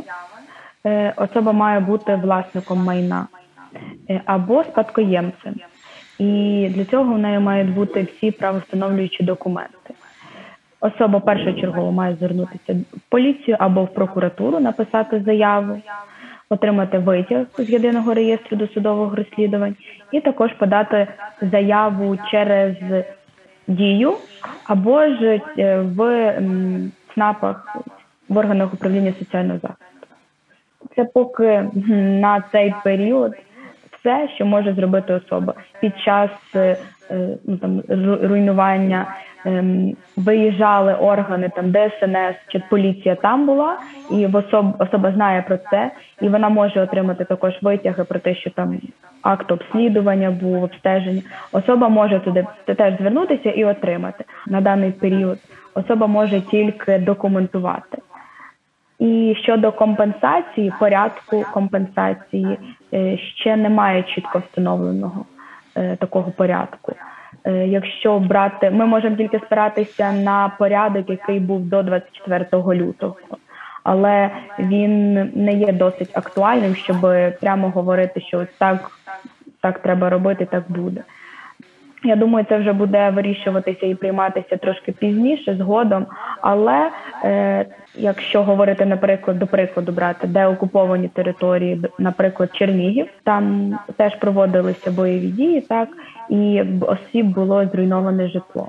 е, 0.87 1.15
особа 1.17 1.53
має 1.53 1.81
бути 1.81 2.15
власником 2.15 2.85
майна 2.85 3.27
е, 4.11 4.21
або 4.25 4.65
спадкоємцем. 4.65 5.55
І 6.19 6.71
для 6.75 6.85
цього 6.85 7.15
в 7.15 7.19
неї 7.19 7.39
мають 7.39 7.75
бути 7.75 8.03
всі 8.03 8.31
правовстановлюючі 8.31 9.25
документи. 9.25 9.95
Особа 10.81 11.21
першочергово 11.21 11.93
має 11.93 12.15
звернутися 12.15 12.73
в 12.73 13.11
поліцію 13.11 13.57
або 13.61 13.85
в 13.85 13.95
прокуратуру, 13.95 14.61
написати 14.61 15.23
заяву, 15.27 15.81
отримати 16.51 16.99
витяг 16.99 17.47
з 17.59 17.71
єдиного 17.71 18.15
реєстру 18.15 18.57
досудових 18.57 19.15
розслідувань, 19.15 19.77
і 20.13 20.21
також 20.21 20.53
подати 20.53 21.07
заяву 21.43 22.19
через 22.31 22.77
дію, 23.67 24.15
або 24.65 25.07
ж 25.07 25.41
е, 25.59 25.79
в 25.81 26.33
ЦНАПах, 27.15 27.77
в 28.29 28.37
органах 28.37 28.75
управління 28.75 29.13
соціального 29.19 29.59
захисту. 29.59 30.07
Це 30.97 31.05
поки 31.05 31.71
на 31.97 32.45
цей 32.53 32.75
період 32.85 33.35
все, 33.99 34.29
що 34.35 34.47
може 34.47 34.75
зробити 34.75 35.13
особа 35.15 35.55
під 35.81 35.99
час 35.99 36.31
е, 36.55 36.77
е, 37.11 37.29
ну, 37.45 37.57
там 37.57 37.83
руйнування. 38.23 39.07
Ем, 39.45 39.97
виїжджали 40.17 40.95
органи 40.95 41.51
там 41.57 41.73
ДСНС 41.73 42.37
чи 42.49 42.63
поліція 42.71 43.15
там 43.15 43.47
була, 43.47 43.77
і 44.11 44.27
особ, 44.27 44.67
особа 44.79 45.13
знає 45.13 45.43
про 45.43 45.57
це, 45.57 45.91
і 46.21 46.29
вона 46.29 46.49
може 46.49 46.81
отримати 46.81 47.25
також 47.25 47.53
витяги 47.63 48.05
про 48.05 48.19
те, 48.19 48.35
що 48.35 48.51
там 48.51 48.81
акт 49.23 49.53
обслідування 49.53 50.31
був 50.31 50.63
обстеження. 50.63 51.23
Особа 51.53 51.89
може 51.89 52.21
туди 52.21 52.47
теж 52.77 52.97
звернутися 52.97 53.51
і 53.51 53.65
отримати 53.65 54.25
на 54.47 54.61
даний 54.61 54.93
період. 54.93 55.39
Особа 55.75 56.07
може 56.07 56.41
тільки 56.41 56.99
документувати. 56.99 57.99
І 58.99 59.37
щодо 59.43 59.73
компенсації, 59.73 60.73
порядку 60.81 61.45
компенсації 61.53 62.59
е, 62.95 63.19
ще 63.19 63.57
немає 63.57 64.03
чітко 64.03 64.39
встановленого 64.39 65.25
е, 65.77 65.97
такого 65.97 66.31
порядку. 66.31 66.93
Е, 67.45 67.67
якщо 67.67 68.19
брати, 68.19 68.71
ми 68.71 68.87
можемо 68.87 69.17
тільки 69.17 69.39
спиратися 69.39 70.13
на 70.13 70.53
порядок, 70.59 71.11
який 71.11 71.41
був 71.41 71.61
до 71.61 71.83
24 71.83 72.47
лютого, 72.53 73.17
але 73.85 74.31
він 74.59 75.15
не 75.35 75.53
є 75.53 75.73
досить 75.73 76.17
актуальним, 76.17 76.75
щоб 76.75 77.01
прямо 77.41 77.71
говорити, 77.71 78.21
що 78.21 78.47
так, 78.59 78.91
так 79.61 79.79
треба 79.79 80.11
робити, 80.11 80.47
так 80.51 80.65
буде. 80.69 81.03
Я 82.05 82.17
думаю, 82.17 82.47
це 82.49 82.59
вже 82.59 82.73
буде 82.73 83.11
вирішуватися 83.11 83.87
і 83.87 83.95
прийматися 83.95 84.57
трошки 84.57 84.93
пізніше, 84.93 85.57
згодом. 85.57 86.07
Але 86.41 86.91
е, 87.25 87.67
якщо 87.95 88.43
говорити, 88.43 88.87
наприклад, 88.87 89.39
до 89.39 89.47
прикладу, 89.47 89.93
брати 89.93 90.27
де 90.27 90.47
окуповані 90.47 91.09
території, 91.09 91.83
наприклад, 91.99 92.51
Чернігів, 92.53 93.07
там 93.25 93.75
теж 93.97 94.17
проводилися 94.17 94.91
бойові 94.91 95.27
дії, 95.27 95.61
так 95.61 95.89
і 96.29 96.63
осіб 96.81 97.27
було 97.27 97.67
зруйноване 97.67 98.29
житло. 98.29 98.69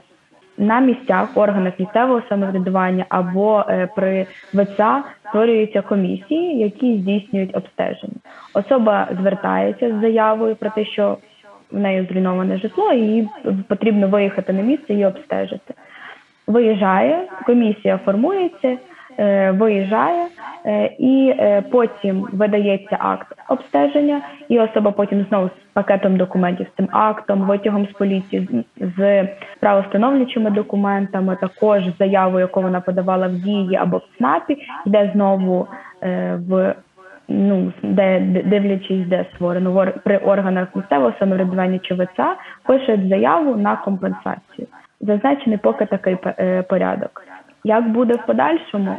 На 0.58 0.80
місцях 0.80 1.30
органах 1.36 1.80
місцевого 1.80 2.22
самоврядування 2.30 3.06
або 3.10 3.66
е, 3.70 3.90
при 3.96 4.26
ВЦА 4.54 5.04
створюються 5.30 5.82
комісії, 5.82 6.60
які 6.60 6.98
здійснюють 6.98 7.58
обстеження. 7.58 8.18
Особа 8.54 9.08
звертається 9.20 9.98
з 9.98 10.02
заявою 10.02 10.56
про 10.56 10.70
те, 10.70 10.86
що 10.86 11.18
в 11.74 11.80
неї 11.80 12.08
зруйноване 12.12 12.58
житло, 12.58 12.92
і 12.92 13.00
їй 13.00 13.30
потрібно 13.68 14.08
виїхати 14.08 14.54
на 14.54 14.62
місце 14.62 14.94
і 14.94 15.06
обстежити. 15.06 15.74
Виїжджає, 16.48 17.28
комісія 17.46 18.00
формується, 18.06 18.78
е, 19.20 19.52
виїжджає, 19.52 20.26
е, 20.66 20.86
і 21.00 21.34
е, 21.40 21.64
потім 21.72 22.28
видається 22.32 22.98
акт 23.00 23.28
обстеження, 23.50 24.22
і 24.50 24.60
особа 24.60 24.92
потім 24.92 25.26
знову 25.30 25.48
з 25.48 25.74
пакетом 25.74 26.18
документів, 26.18 26.68
з 26.74 26.78
цим 26.78 26.88
актом, 26.92 27.42
витягом 27.42 27.86
з 27.86 27.92
поліції, 27.92 28.66
з 28.98 29.28
правостановлюючими 29.60 30.50
документами, 30.50 31.38
також 31.42 31.84
заявою, 32.00 32.40
яку 32.40 32.62
вона 32.62 32.82
подавала 32.82 33.28
в 33.28 33.34
дії 33.34 33.76
або 33.76 33.98
в 33.98 34.18
СНАПі, 34.18 34.58
йде 34.86 35.12
знову 35.14 35.68
в 36.48 36.76
ну 37.28 37.74
де 37.84 38.20
дивлячись, 38.46 39.08
де 39.08 39.26
створено 39.34 39.94
при 40.04 40.18
органах 40.18 40.68
місцевого 40.76 41.14
самоврядування 41.20 41.80
чи 41.80 41.94
ВЦА, 41.94 42.36
пишуть 42.64 43.10
заяву 43.10 43.56
на 43.56 43.76
компенсацію. 43.76 44.68
Зазначений 45.02 45.58
поки 45.58 45.86
такий 45.86 46.18
е, 46.26 46.62
порядок. 46.62 47.22
Як 47.64 47.90
буде 47.90 48.14
в 48.14 48.26
подальшому, 48.26 48.98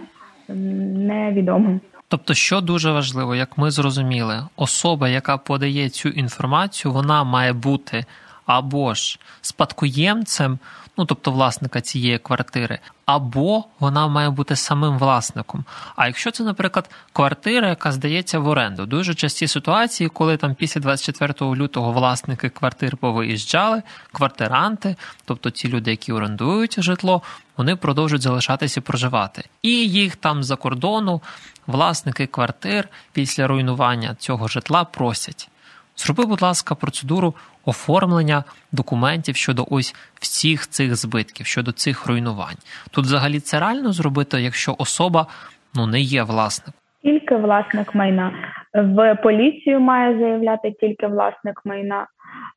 невідомо. 0.48 1.80
Тобто, 2.08 2.34
що 2.34 2.60
дуже 2.60 2.92
важливо, 2.92 3.34
як 3.34 3.58
ми 3.58 3.70
зрозуміли, 3.70 4.34
особа, 4.56 5.08
яка 5.08 5.36
подає 5.36 5.88
цю 5.88 6.08
інформацію, 6.08 6.92
вона 6.92 7.24
має 7.24 7.52
бути 7.52 8.04
або 8.46 8.94
ж 8.94 9.18
спадкоємцем 9.40 10.58
ну 10.98 11.04
тобто 11.04 11.30
власника 11.30 11.80
цієї 11.80 12.18
квартири, 12.18 12.78
або 13.06 13.64
вона 13.80 14.08
має 14.08 14.30
бути 14.30 14.56
самим 14.56 14.98
власником. 14.98 15.64
А 15.96 16.06
якщо 16.06 16.30
це, 16.30 16.44
наприклад, 16.44 16.90
квартира, 17.12 17.68
яка 17.68 17.92
здається 17.92 18.38
в 18.38 18.48
оренду, 18.48 18.86
дуже 18.86 19.14
часті 19.14 19.46
ситуації, 19.46 20.08
коли 20.08 20.36
там 20.36 20.54
після 20.54 20.80
24 20.80 21.34
лютого 21.40 21.92
власники 21.92 22.48
квартир 22.48 22.96
повиїжджали, 22.96 23.82
квартиранти, 24.12 24.96
тобто 25.24 25.50
ті 25.50 25.68
люди, 25.68 25.90
які 25.90 26.12
орендують 26.12 26.82
житло, 26.82 27.22
вони 27.56 27.76
продовжують 27.76 28.22
залишатися 28.22 28.80
проживати. 28.80 29.44
І 29.62 29.70
їх 29.70 30.16
там 30.16 30.44
за 30.44 30.56
кордону 30.56 31.22
власники 31.66 32.26
квартир 32.26 32.88
після 33.12 33.46
руйнування 33.46 34.16
цього 34.18 34.48
житла 34.48 34.84
просять. 34.84 35.48
Зроби, 35.96 36.26
будь 36.26 36.42
ласка, 36.42 36.74
процедуру 36.74 37.34
оформлення 37.66 38.44
документів 38.72 39.36
щодо 39.36 39.66
ось 39.70 39.94
всіх 40.20 40.66
цих 40.66 40.96
збитків, 40.96 41.46
щодо 41.46 41.72
цих 41.72 42.06
руйнувань. 42.06 42.60
Тут 42.90 43.04
взагалі 43.04 43.40
це 43.40 43.60
реально 43.60 43.92
зробити, 43.92 44.40
якщо 44.40 44.74
особа 44.78 45.26
ну 45.74 45.86
не 45.86 46.00
є 46.00 46.22
власником. 46.22 46.80
Тільки 47.02 47.36
власник 47.36 47.94
майна 47.94 48.32
в 48.74 49.14
поліцію 49.14 49.80
має 49.80 50.18
заявляти 50.18 50.72
тільки 50.80 51.06
власник 51.06 51.60
майна 51.64 52.06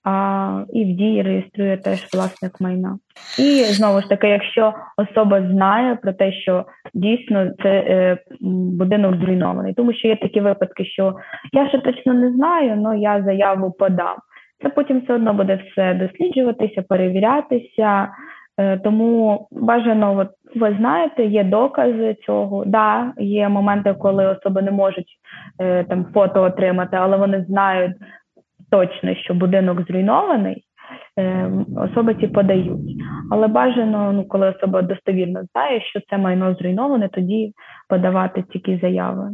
а, 0.03 0.63
і 0.73 0.85
в 0.85 0.97
дії 0.97 1.21
реєструє 1.21 1.77
теж 1.77 2.07
власник 2.13 2.61
майна. 2.61 2.97
І 3.39 3.63
знову 3.63 4.01
ж 4.01 4.09
таки, 4.09 4.27
якщо 4.27 4.73
особа 4.97 5.41
знає 5.41 5.95
про 5.95 6.13
те, 6.13 6.31
що 6.31 6.65
дійсно 6.93 7.49
це 7.63 7.69
е, 7.69 8.17
будинок 8.71 9.15
зруйнований, 9.15 9.73
тому 9.73 9.93
що 9.93 10.07
є 10.07 10.15
такі 10.15 10.41
випадки, 10.41 10.85
що 10.85 11.15
я 11.53 11.69
ще 11.69 11.79
точно 11.79 12.13
не 12.13 12.31
знаю, 12.33 12.83
але 12.85 12.97
я 12.97 13.23
заяву 13.23 13.71
подам. 13.71 14.15
Це 14.63 14.69
потім 14.69 14.99
все 15.01 15.13
одно 15.13 15.33
буде 15.33 15.59
все 15.71 15.93
досліджуватися, 15.93 16.81
перевірятися. 16.81 18.09
Е, 18.59 18.77
тому 18.77 19.47
бажано, 19.51 20.17
от 20.17 20.29
ви 20.55 20.75
знаєте, 20.79 21.25
є 21.25 21.43
докази 21.43 22.15
цього. 22.25 22.65
Да, 22.65 23.13
є 23.17 23.49
моменти, 23.49 23.95
коли 23.99 24.25
особи 24.25 24.61
не 24.61 24.71
можуть 24.71 25.17
е, 25.61 25.83
там 25.83 26.05
фото 26.13 26.43
отримати, 26.43 26.97
але 26.97 27.17
вони 27.17 27.45
знають 27.49 27.95
точно, 28.71 29.15
що 29.15 29.33
будинок 29.33 29.81
зруйнований, 29.87 30.63
е, 31.19 31.51
особи 31.75 32.15
ці 32.15 32.27
подають. 32.27 33.03
Але 33.31 33.47
бажано, 33.47 34.13
ну 34.13 34.27
коли 34.27 34.49
особа 34.49 34.81
достовірно 34.81 35.43
знає, 35.53 35.81
що 35.81 35.99
це 36.09 36.17
майно 36.17 36.53
зруйноване, 36.53 37.09
тоді 37.09 37.53
подавати 37.89 38.43
тільки 38.53 38.79
заяви. 38.81 39.29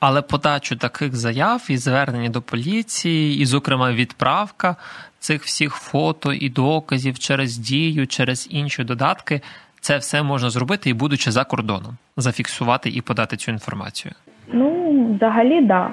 Але 0.00 0.22
подачу 0.22 0.76
таких 0.76 1.16
заяв 1.16 1.66
і 1.68 1.76
звернення 1.76 2.28
до 2.28 2.42
поліції, 2.42 3.38
і, 3.38 3.46
зокрема, 3.46 3.92
відправка 3.92 4.76
цих 5.18 5.44
всіх 5.44 5.74
фото 5.74 6.32
і 6.32 6.48
доказів 6.48 7.18
через 7.18 7.58
дію, 7.58 8.06
через 8.06 8.48
інші 8.50 8.84
додатки, 8.84 9.40
це 9.80 9.98
все 9.98 10.22
можна 10.22 10.50
зробити 10.50 10.90
і, 10.90 10.94
будучи 10.94 11.30
за 11.30 11.44
кордоном, 11.44 11.96
зафіксувати 12.16 12.90
і 12.90 13.00
подати 13.00 13.36
цю 13.36 13.50
інформацію. 13.50 14.14
Ну, 14.52 15.14
взагалі, 15.16 15.62
да. 15.62 15.90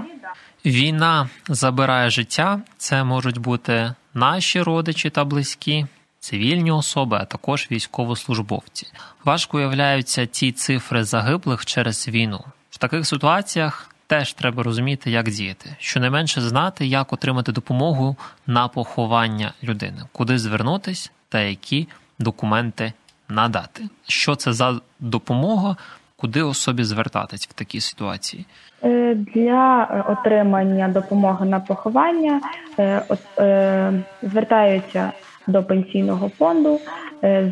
Війна 0.66 1.30
забирає 1.48 2.10
життя. 2.10 2.62
Це 2.78 3.04
можуть 3.04 3.38
бути 3.38 3.94
наші 4.14 4.62
родичі 4.62 5.10
та 5.10 5.26
близькі, 5.26 5.86
цивільні 6.20 6.72
особи, 6.72 7.18
а 7.22 7.26
також 7.26 7.68
військовослужбовці. 7.72 8.88
Важко 9.26 9.58
уявляються 9.58 10.28
ці 10.28 10.52
цифри 10.52 11.04
загиблих 11.04 11.66
через 11.66 12.08
війну. 12.08 12.40
В 12.70 12.78
таких 12.78 13.08
ситуаціях 13.08 13.93
теж 14.08 14.34
треба 14.34 14.64
розуміти, 14.64 15.12
як 15.12 15.30
діяти, 15.30 15.76
щонайменше 15.80 16.42
знати, 16.42 16.86
як 16.86 17.14
отримати 17.14 17.52
допомогу 17.52 18.16
на 18.48 18.68
поховання 18.68 19.54
людини, 19.64 20.02
куди 20.12 20.38
звернутись 20.38 21.12
та 21.30 21.40
які 21.40 21.88
документи 22.20 22.94
надати. 23.30 23.84
Що 24.08 24.36
це 24.36 24.54
за 24.54 24.80
допомога, 25.00 25.76
куди 26.18 26.42
особі 26.42 26.84
звертатись 26.84 27.48
в 27.48 27.54
такій 27.54 27.80
ситуації? 27.80 28.46
Е, 28.84 29.16
для 29.16 29.88
отримання 30.08 30.88
допомоги 30.88 31.46
на 31.46 31.60
поховання 31.60 32.42
е, 32.80 33.04
е, 33.40 33.94
звертаються 34.22 35.12
до 35.48 35.64
пенсійного 35.64 36.30
фонду 36.30 36.80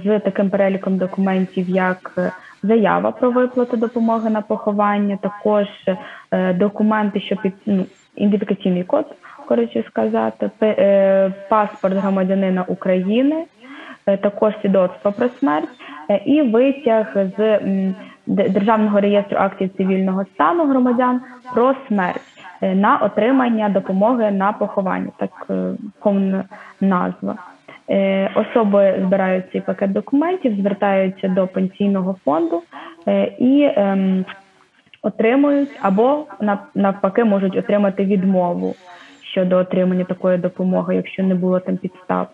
з 0.04 0.20
таким 0.20 0.50
переліком 0.50 0.98
документів, 0.98 1.70
як 1.70 2.32
заява 2.64 3.12
про 3.12 3.32
виплату 3.32 3.78
допомоги 3.78 4.30
на 4.30 4.42
поховання, 4.42 5.18
також 5.22 5.68
документи, 6.56 7.20
що 7.20 7.36
під 7.36 7.54
ну, 7.66 7.86
ідентифікаційний 8.16 8.84
код, 8.84 9.06
коротше 9.48 9.84
сказати, 9.88 10.50
паспорт 11.50 11.96
громадянина 11.96 12.64
України, 12.64 13.46
також 14.06 14.54
свідоцтво 14.62 15.12
про 15.12 15.30
смерть 15.30 15.70
і 16.26 16.42
витяг 16.42 17.18
з 17.38 17.60
Державного 18.28 19.00
реєстру 19.00 19.38
актів 19.38 19.70
цивільного 19.78 20.26
стану 20.34 20.66
громадян 20.66 21.22
про 21.54 21.76
смерть 21.88 22.22
е, 22.62 22.76
на 22.76 22.98
отримання 22.98 23.70
допомоги 23.70 24.32
на 24.32 24.54
поховання, 24.54 25.10
так 25.18 25.48
е, 25.50 25.74
повна 26.00 26.44
назва. 26.82 27.36
Е, 27.90 28.32
особи 28.36 29.04
збирають 29.06 29.46
цей 29.52 29.62
пакет 29.62 29.92
документів, 29.92 30.56
звертаються 30.56 31.28
до 31.28 31.48
пенсійного 31.48 32.16
фонду 32.26 32.62
і 33.40 33.70
ем, 33.76 34.26
отримують 35.02 35.70
або 35.82 36.26
навпаки 36.76 37.24
можуть 37.24 37.56
отримати 37.56 38.06
відмову 38.06 38.76
щодо 39.32 39.58
отримання 39.58 40.04
такої 40.04 40.38
допомоги, 40.38 40.96
якщо 40.96 41.24
не 41.24 41.36
було 41.36 41.60
там 41.60 41.78
підстав. 41.78 42.28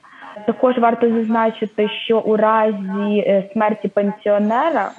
Також 0.46 0.78
варто 0.78 1.10
зазначити, 1.10 1.90
що 1.90 2.20
у 2.20 2.38
разі 2.38 3.44
смерті 3.54 3.88
пенсіонера. 3.88 4.92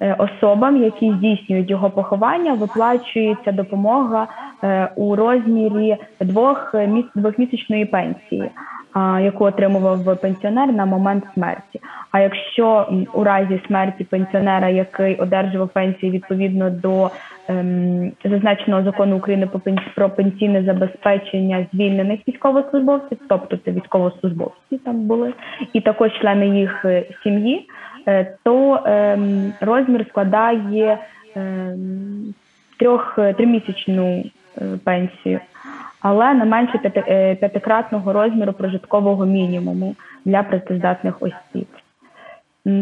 Е, 0.00 0.16
особам, 0.18 0.82
які 0.82 1.12
здійснюють 1.12 1.70
його 1.70 1.90
поховання, 1.90 2.54
виплачується 2.54 3.52
допомога 3.52 4.26
е, 4.64 4.88
у 4.96 5.16
розмірі 5.16 5.96
двох 6.20 6.74
двохмісячної 7.14 7.84
пенсії, 7.84 8.50
яку 9.22 9.44
отримував 9.44 10.20
пенсіонер 10.20 10.72
на 10.72 10.86
момент 10.86 11.24
смерті. 11.34 11.80
А 12.10 12.20
якщо 12.20 12.88
у 13.12 13.24
разі 13.24 13.60
смерті 13.66 14.04
пенсіонера, 14.04 14.68
який 14.68 15.16
одержував 15.16 15.68
пенсію 15.68 16.12
відповідно 16.12 16.70
до 16.70 17.10
ем, 17.48 18.12
зазначеного 18.24 18.82
закону 18.82 19.16
України 19.16 19.48
про 19.94 20.10
пенсійне 20.10 20.62
забезпечення 20.62 21.66
звільнених 21.72 22.20
військовослужбовців, 22.28 23.18
тобто 23.28 23.56
це 23.56 23.70
військовослужбовці 23.70 24.78
там 24.84 24.96
були, 24.96 25.32
і 25.72 25.80
також 25.80 26.10
члени 26.20 26.48
їх 26.48 26.84
е, 26.84 27.04
сім'ї. 27.22 27.68
Е, 28.08 28.36
то 28.42 28.82
ем, 28.84 29.52
розмір 29.60 30.06
складає 30.08 30.98
ем, 31.36 32.34
трьох 32.78 33.18
тримісячну 33.36 34.24
е, 34.58 34.64
пенсію, 34.84 35.40
але 36.00 36.34
не 36.34 36.44
менше 36.44 36.80
е, 36.84 37.34
п'ятикратного 37.34 38.12
розміру 38.12 38.52
прожиткового 38.52 39.26
мінімуму 39.26 39.94
для 40.24 40.42
працездатних 40.42 41.14
осіб. 41.22 41.66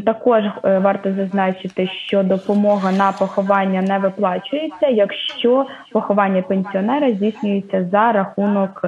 Також 0.07 0.43
варто 0.63 1.13
зазначити, 1.13 1.89
що 2.07 2.23
допомога 2.23 2.93
на 2.93 3.13
поховання 3.13 3.83
не 3.83 3.99
виплачується, 3.99 4.87
якщо 4.87 5.67
поховання 5.93 6.43
пенсіонера 6.43 7.13
здійснюється 7.13 7.89
за 7.93 8.13
рахунок 8.13 8.85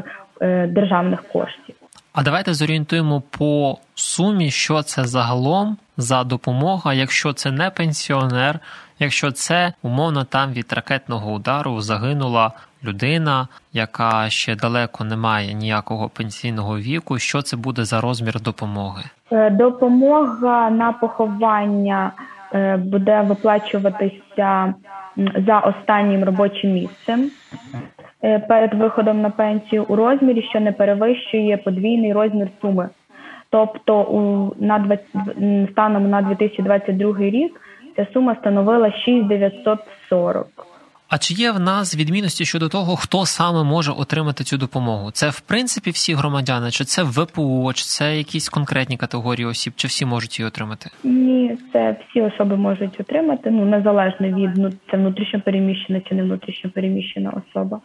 державних 0.69 1.23
коштів. 1.23 1.75
А 2.17 2.23
давайте 2.23 2.55
зорієнтуємо 2.55 3.23
по 3.39 3.79
сумі, 3.95 4.51
що 4.51 4.83
це 4.83 5.05
загалом 5.05 5.77
за 5.97 6.25
допомога, 6.25 6.95
якщо 6.95 7.33
це 7.33 7.51
не 7.51 7.71
пенсіонер, 7.71 8.61
якщо 8.99 9.31
це 9.31 9.73
умовно 9.83 10.25
там 10.25 10.53
від 10.53 10.73
ракетного 10.73 11.33
удару 11.33 11.81
загинула 11.81 12.53
людина, 12.87 13.49
яка 13.73 14.31
ще 14.31 14.57
далеко 14.57 15.05
не 15.05 15.17
має 15.17 15.55
ніякого 15.55 16.09
пенсійного 16.09 16.79
віку. 16.79 17.19
Що 17.19 17.43
це 17.43 17.57
буде 17.57 17.85
за 17.85 18.01
розмір 18.01 18.41
допомоги? 18.41 19.03
Е, 19.33 19.51
допомога 19.51 20.71
на 20.71 20.93
поховання 20.93 22.13
е, 22.55 22.77
буде 22.77 23.21
виплачуватися 23.21 24.75
за 25.47 25.59
останнім 25.59 26.25
робочим 26.25 26.73
місцем. 26.73 27.31
Е, 28.25 28.39
перед 28.39 28.75
виходом 28.75 29.21
на 29.21 29.31
пенсію 29.31 29.85
у 29.89 29.97
розмірі, 29.97 30.43
що 30.51 30.61
не 30.61 30.73
перевищує 30.73 31.57
подвійний 31.57 32.13
розмір 32.13 32.49
суми. 32.61 32.89
Тобто, 33.51 34.03
у 34.03 34.53
на 34.65 34.79
20, 34.79 35.07
станом 35.73 36.11
на 36.11 36.23
2022 36.23 37.19
рік 37.19 37.61
ця 37.97 38.07
сума 38.13 38.37
становила 38.41 38.93
6,940. 38.93 40.47
А 41.09 41.19
чи 41.19 41.35
є 41.35 41.53
в 41.53 41.61
нас 41.61 41.97
відмінності 41.97 42.45
щодо 42.45 42.69
того, 42.69 42.97
хто 42.97 43.27
саме 43.27 43.65
може 43.65 43.93
отримати 43.93 44.45
цю 44.45 44.57
допомогу? 44.59 45.11
Це 45.11 45.29
в 45.31 45.41
принципі 45.41 45.91
всі 45.91 46.15
громадяни, 46.15 46.71
чи 46.71 46.85
це 46.85 47.03
ВПО, 47.03 47.73
чи 47.73 47.85
це 47.85 48.17
якісь 48.17 48.49
конкретні 48.49 48.97
категорії 48.97 49.47
осіб, 49.47 49.73
чи 49.77 49.89
всі 49.89 50.07
можуть 50.07 50.39
її 50.39 50.49
отримати? 50.49 50.91
Ні, 51.05 51.59
це 51.73 51.97
всі 52.09 52.21
особи 52.21 52.57
можуть 52.57 53.01
отримати. 53.01 53.51
Ну 53.51 53.65
незалежно 53.65 54.29
від 54.29 54.57
ну, 54.57 54.71
це 54.91 54.97
внутрішньо 54.97 55.41
переміщена 55.41 56.01
чи 56.09 56.15
не 56.15 56.23
внутрішньо 56.23 56.71
переміщена 56.71 57.31
особа. 57.31 57.81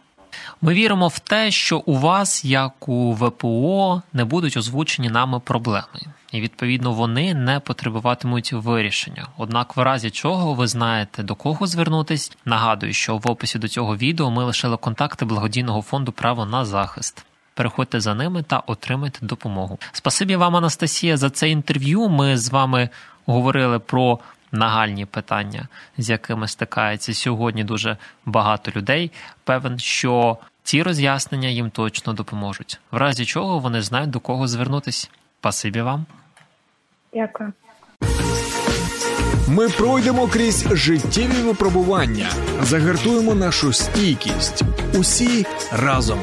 Ми 0.64 0.74
віримо 0.74 1.08
в 1.08 1.18
те, 1.18 1.50
що 1.50 1.78
у 1.78 1.96
вас, 1.96 2.44
як 2.44 2.88
у 2.88 3.12
ВПО, 3.12 4.02
не 4.12 4.24
будуть 4.24 4.56
озвучені 4.56 5.08
нами 5.08 5.40
проблеми, 5.40 6.00
і 6.32 6.40
відповідно 6.40 6.92
вони 6.92 7.34
не 7.34 7.60
потребуватимуть 7.60 8.52
вирішення. 8.52 9.26
Однак, 9.36 9.76
в 9.76 9.80
разі 9.80 10.10
чого 10.10 10.54
ви 10.54 10.66
знаєте 10.66 11.22
до 11.22 11.34
кого 11.34 11.66
звернутись. 11.66 12.36
Нагадую, 12.44 12.92
що 12.92 13.16
в 13.16 13.28
описі 13.28 13.58
до 13.58 13.68
цього 13.68 13.96
відео 13.96 14.30
ми 14.30 14.44
лишили 14.44 14.76
контакти 14.76 15.24
благодійного 15.24 15.82
фонду 15.82 16.12
право 16.12 16.46
на 16.46 16.64
захист. 16.64 17.24
Переходьте 17.54 18.00
за 18.00 18.14
ними 18.14 18.42
та 18.42 18.58
отримайте 18.58 19.18
допомогу. 19.22 19.78
Спасибі 19.92 20.36
вам, 20.36 20.56
Анастасія, 20.56 21.16
за 21.16 21.30
це 21.30 21.50
інтерв'ю. 21.50 22.08
Ми 22.08 22.36
з 22.36 22.50
вами 22.50 22.88
говорили 23.26 23.78
про 23.78 24.18
нагальні 24.52 25.06
питання, 25.06 25.68
з 25.98 26.10
якими 26.10 26.48
стикається 26.48 27.14
сьогодні 27.14 27.64
дуже 27.64 27.96
багато 28.26 28.72
людей. 28.76 29.10
Певен, 29.44 29.78
що 29.78 30.38
ці 30.64 30.82
роз'яснення 30.82 31.48
їм 31.48 31.70
точно 31.70 32.12
допоможуть, 32.12 32.80
в 32.90 32.96
разі 32.96 33.24
чого 33.24 33.58
вони 33.58 33.82
знають 33.82 34.10
до 34.10 34.20
кого 34.20 34.48
звернутися. 34.48 35.08
Пасибі 35.40 35.82
вам. 35.82 36.06
Дякую. 37.14 37.52
Ми 39.48 39.68
пройдемо 39.68 40.26
крізь 40.26 40.66
життєві 40.70 41.42
випробування, 41.42 42.26
загартуємо 42.62 43.34
нашу 43.34 43.72
стійкість. 43.72 44.62
Усі 44.94 45.46
разом. 45.72 46.18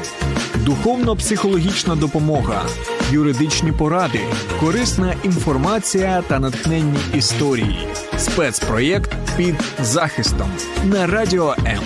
Духовно-психологічна 0.54 1.96
допомога, 1.96 2.66
юридичні 3.10 3.72
поради, 3.72 4.20
корисна 4.60 5.14
інформація 5.24 6.22
та 6.28 6.38
натхненні 6.38 6.98
історії. 7.14 7.88
Спецпроєкт 8.18 9.10
під 9.36 9.54
захистом 9.80 10.50
на 10.84 11.06
радіо 11.06 11.54
М. 11.66 11.80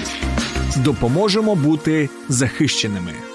Допоможемо 0.76 1.54
бути 1.54 2.08
захищеними. 2.28 3.33